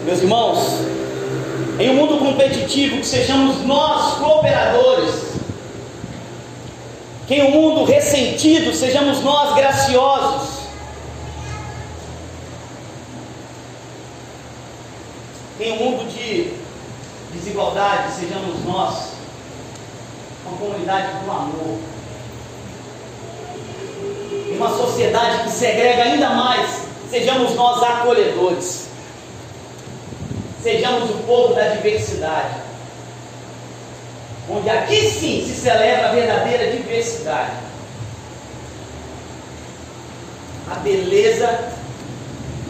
Meus 0.04 0.20
irmãos, 0.20 0.68
em 1.80 1.92
um 1.92 1.96
mundo 1.96 2.18
competitivo, 2.18 2.98
que 2.98 3.08
sejamos 3.08 3.66
nós 3.66 4.16
cooperadores 4.16 5.28
Quem 7.26 7.44
o 7.44 7.52
mundo 7.52 7.86
ressentido, 7.86 8.74
sejamos 8.74 9.22
nós 9.22 9.56
graciosos. 9.56 10.57
Em 15.68 15.74
um 15.74 15.76
mundo 15.76 16.10
de 16.10 16.54
desigualdade, 17.34 18.14
sejamos 18.14 18.64
nós 18.64 19.10
uma 20.46 20.58
comunidade 20.58 21.26
do 21.26 21.30
amor. 21.30 21.80
Em 24.50 24.56
uma 24.56 24.70
sociedade 24.70 25.44
que 25.44 25.50
segrega 25.50 26.04
ainda 26.04 26.30
mais, 26.30 26.84
sejamos 27.10 27.54
nós 27.56 27.84
acolhedores. 27.84 28.88
Sejamos 30.64 31.10
o 31.10 31.24
povo 31.26 31.54
da 31.54 31.68
diversidade. 31.68 32.62
Onde 34.50 34.70
aqui 34.70 35.02
sim 35.12 35.46
se 35.46 35.54
celebra 35.54 36.08
a 36.08 36.14
verdadeira 36.14 36.72
diversidade. 36.72 37.58
A 40.72 40.76
beleza 40.76 41.74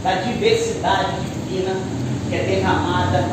da 0.01 0.15
diversidade 0.15 1.12
divina 1.21 1.96
que 2.29 2.35
é 2.35 2.43
derramada, 2.43 3.29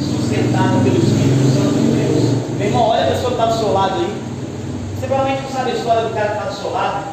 sustentada 0.00 0.82
pelo 0.84 0.96
Espírito 0.96 1.54
Santo 1.54 1.74
de 1.74 1.88
Deus. 1.96 2.58
Meu 2.58 2.66
irmão, 2.66 2.88
olha 2.88 3.04
a 3.04 3.06
pessoa 3.08 3.28
que 3.28 3.40
está 3.40 3.46
do 3.46 3.58
seu 3.58 3.72
lado 3.72 3.94
aí. 3.94 4.22
Você 4.94 5.06
provavelmente 5.06 5.42
não 5.42 5.50
sabe 5.50 5.70
a 5.70 5.74
história 5.74 6.02
do 6.02 6.14
cara 6.14 6.28
que 6.28 6.38
está 6.38 6.50
do 6.50 6.56
seu 6.56 6.70
lado, 6.70 7.04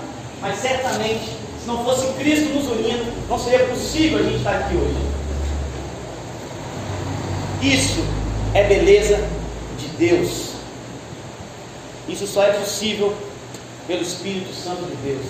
mas 0.42 0.58
certamente, 0.58 1.26
se 1.62 1.68
não 1.68 1.84
fosse 1.84 2.08
Cristo 2.14 2.54
nos 2.54 2.66
unindo, 2.68 3.06
não 3.30 3.40
seria 3.40 3.68
possível 3.68 4.20
a 4.20 4.24
gente 4.24 4.38
estar 4.38 4.56
aqui 4.56 4.76
hoje. 4.76 5.16
Isso 7.62 8.04
é 8.54 8.64
beleza 8.64 9.28
de 9.78 9.88
Deus. 9.98 10.50
Isso 12.08 12.28
só 12.28 12.44
é 12.44 12.52
possível 12.52 13.14
pelo 13.88 14.02
Espírito 14.02 14.54
Santo 14.54 14.84
de 14.84 14.96
Deus. 14.98 15.26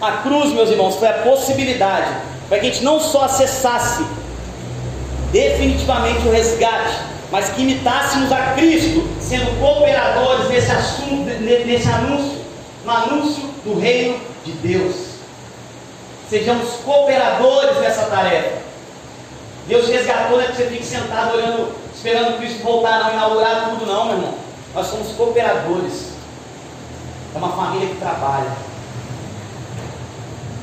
A 0.00 0.18
cruz, 0.18 0.52
meus 0.52 0.70
irmãos, 0.70 0.96
foi 0.96 1.08
a 1.08 1.22
possibilidade 1.22 2.12
para 2.48 2.58
que 2.58 2.66
a 2.66 2.70
gente 2.70 2.84
não 2.84 3.00
só 3.00 3.24
acessasse 3.24 4.04
definitivamente 5.36 6.26
o 6.26 6.30
resgate, 6.30 6.98
mas 7.30 7.50
que 7.50 7.62
imitássemos 7.62 8.32
a 8.32 8.54
Cristo, 8.54 9.06
sendo 9.20 9.58
cooperadores 9.60 10.48
nesse 10.48 10.70
assunto, 10.70 11.24
nesse 11.40 11.88
anúncio, 11.88 12.40
no 12.84 12.90
anúncio 12.90 13.42
do 13.62 13.78
reino 13.78 14.18
de 14.44 14.52
Deus. 14.52 14.94
Sejamos 16.30 16.70
cooperadores 16.84 17.78
nessa 17.80 18.06
tarefa. 18.06 18.64
Deus 19.68 19.88
resgatou, 19.88 20.38
não 20.38 20.44
é 20.44 20.46
que 20.46 20.56
você 20.56 20.66
fique 20.66 20.86
sentado 20.86 21.36
olhando, 21.36 21.72
esperando 21.94 22.38
Cristo 22.38 22.62
voltar, 22.62 23.00
não, 23.00 23.12
inaugurar 23.12 23.68
tudo, 23.70 23.84
não, 23.84 24.06
meu 24.06 24.16
irmão. 24.16 24.34
Nós 24.74 24.86
somos 24.86 25.12
cooperadores. 25.12 26.12
É 27.34 27.38
uma 27.38 27.50
família 27.50 27.88
que 27.88 27.96
trabalha. 27.96 28.52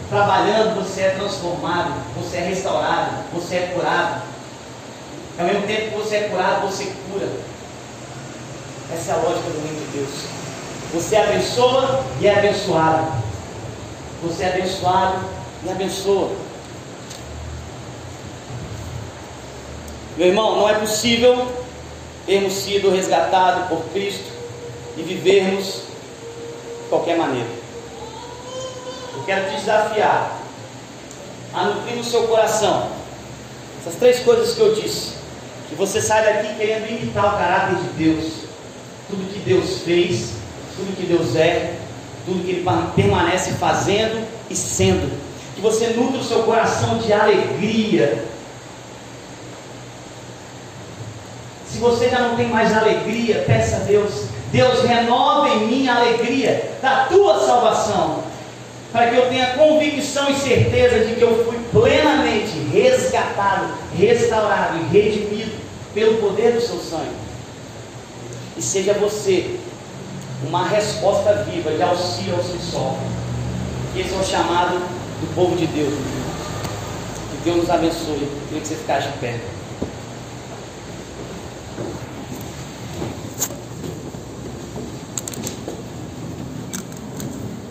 Trabalhando, 0.09 0.75
você 0.75 1.01
é 1.01 1.09
transformado, 1.09 1.93
você 2.15 2.37
é 2.37 2.41
restaurado, 2.41 3.11
você 3.33 3.55
é 3.55 3.71
curado. 3.73 4.32
Ao 5.37 5.45
mesmo 5.45 5.65
tempo 5.65 5.89
que 5.89 5.97
você 5.97 6.15
é 6.17 6.29
curado, 6.29 6.67
você 6.67 6.93
cura. 7.11 7.27
Essa 8.93 9.11
é 9.11 9.13
a 9.15 9.17
lógica 9.17 9.49
do 9.49 9.61
reino 9.63 9.79
de 9.79 9.97
Deus. 9.97 10.09
Você 10.93 11.15
abençoa 11.15 12.05
e 12.21 12.27
é 12.27 12.37
abençoado. 12.37 13.11
Você 14.21 14.43
é 14.43 14.53
abençoado 14.53 15.25
e 15.65 15.69
abençoa. 15.69 16.29
Meu 20.15 20.27
irmão, 20.27 20.57
não 20.57 20.69
é 20.69 20.75
possível 20.75 21.51
termos 22.27 22.53
sido 22.53 22.91
resgatados 22.91 23.67
por 23.67 23.83
Cristo 23.91 24.31
e 24.95 25.01
vivermos 25.01 25.65
de 25.65 26.89
qualquer 26.89 27.17
maneira. 27.17 27.49
Eu 29.15 29.23
quero 29.25 29.49
te 29.49 29.55
desafiar 29.55 30.37
a 31.55 31.65
nutrir 31.65 31.95
no 31.95 32.03
seu 32.03 32.27
coração 32.27 32.91
essas 33.79 33.95
três 33.95 34.19
coisas 34.19 34.53
que 34.53 34.61
eu 34.61 34.75
disse. 34.75 35.22
Que 35.69 35.75
você 35.75 36.01
sai 36.01 36.23
daqui 36.25 36.55
querendo 36.55 36.89
imitar 36.89 37.33
o 37.33 37.37
caráter 37.37 37.75
de 37.77 37.89
Deus. 38.03 38.33
Tudo 39.09 39.31
que 39.31 39.39
Deus 39.39 39.81
fez, 39.81 40.33
tudo 40.75 40.95
que 40.95 41.05
Deus 41.05 41.35
é, 41.35 41.75
tudo 42.25 42.43
que 42.43 42.51
Ele 42.51 42.65
permanece 42.95 43.51
fazendo 43.53 44.25
e 44.49 44.55
sendo. 44.55 45.11
Que 45.55 45.61
você 45.61 45.87
nutre 45.87 46.19
o 46.19 46.23
seu 46.23 46.43
coração 46.43 46.97
de 46.97 47.11
alegria. 47.11 48.25
Se 51.67 51.79
você 51.79 52.09
já 52.09 52.19
não 52.19 52.35
tem 52.35 52.47
mais 52.47 52.75
alegria, 52.75 53.43
peça 53.45 53.77
a 53.77 53.79
Deus. 53.79 54.25
Deus 54.51 54.83
renova 54.83 55.49
em 55.49 55.67
mim 55.67 55.87
a 55.87 55.95
alegria 55.95 56.71
da 56.81 57.05
tua 57.05 57.39
salvação 57.39 58.22
para 58.93 59.09
que 59.09 59.15
eu 59.15 59.27
tenha 59.27 59.57
convicção 59.57 60.29
e 60.29 60.35
certeza 60.35 61.03
de 61.03 61.15
que 61.15 61.21
eu 61.23 61.43
fui 61.45 61.59
plenamente 61.71 62.59
resgatado, 62.71 63.73
restaurado 63.97 64.77
e 64.77 64.95
redimido 64.95 65.51
pelo 65.95 66.17
poder 66.17 66.53
do 66.53 66.61
seu 66.61 66.77
sangue. 66.77 67.15
E 68.55 68.61
seja 68.61 68.93
você 68.93 69.57
uma 70.47 70.67
resposta 70.67 71.43
viva 71.49 71.71
de 71.71 71.81
auxílio 71.81 72.35
aos 72.35 72.45
que 72.45 72.59
sofrem. 72.59 73.11
Esse 73.97 74.13
é 74.13 74.17
o 74.17 74.23
chamado 74.23 74.75
do 74.75 75.35
povo 75.35 75.55
de 75.55 75.65
Deus. 75.65 75.93
Que 77.31 77.43
Deus 77.45 77.57
nos 77.57 77.69
abençoe. 77.71 78.27
Queria 78.47 78.61
que 78.61 78.67
você 78.67 78.75
ficasse 78.75 79.07
de 79.07 79.17
pé. 79.17 79.39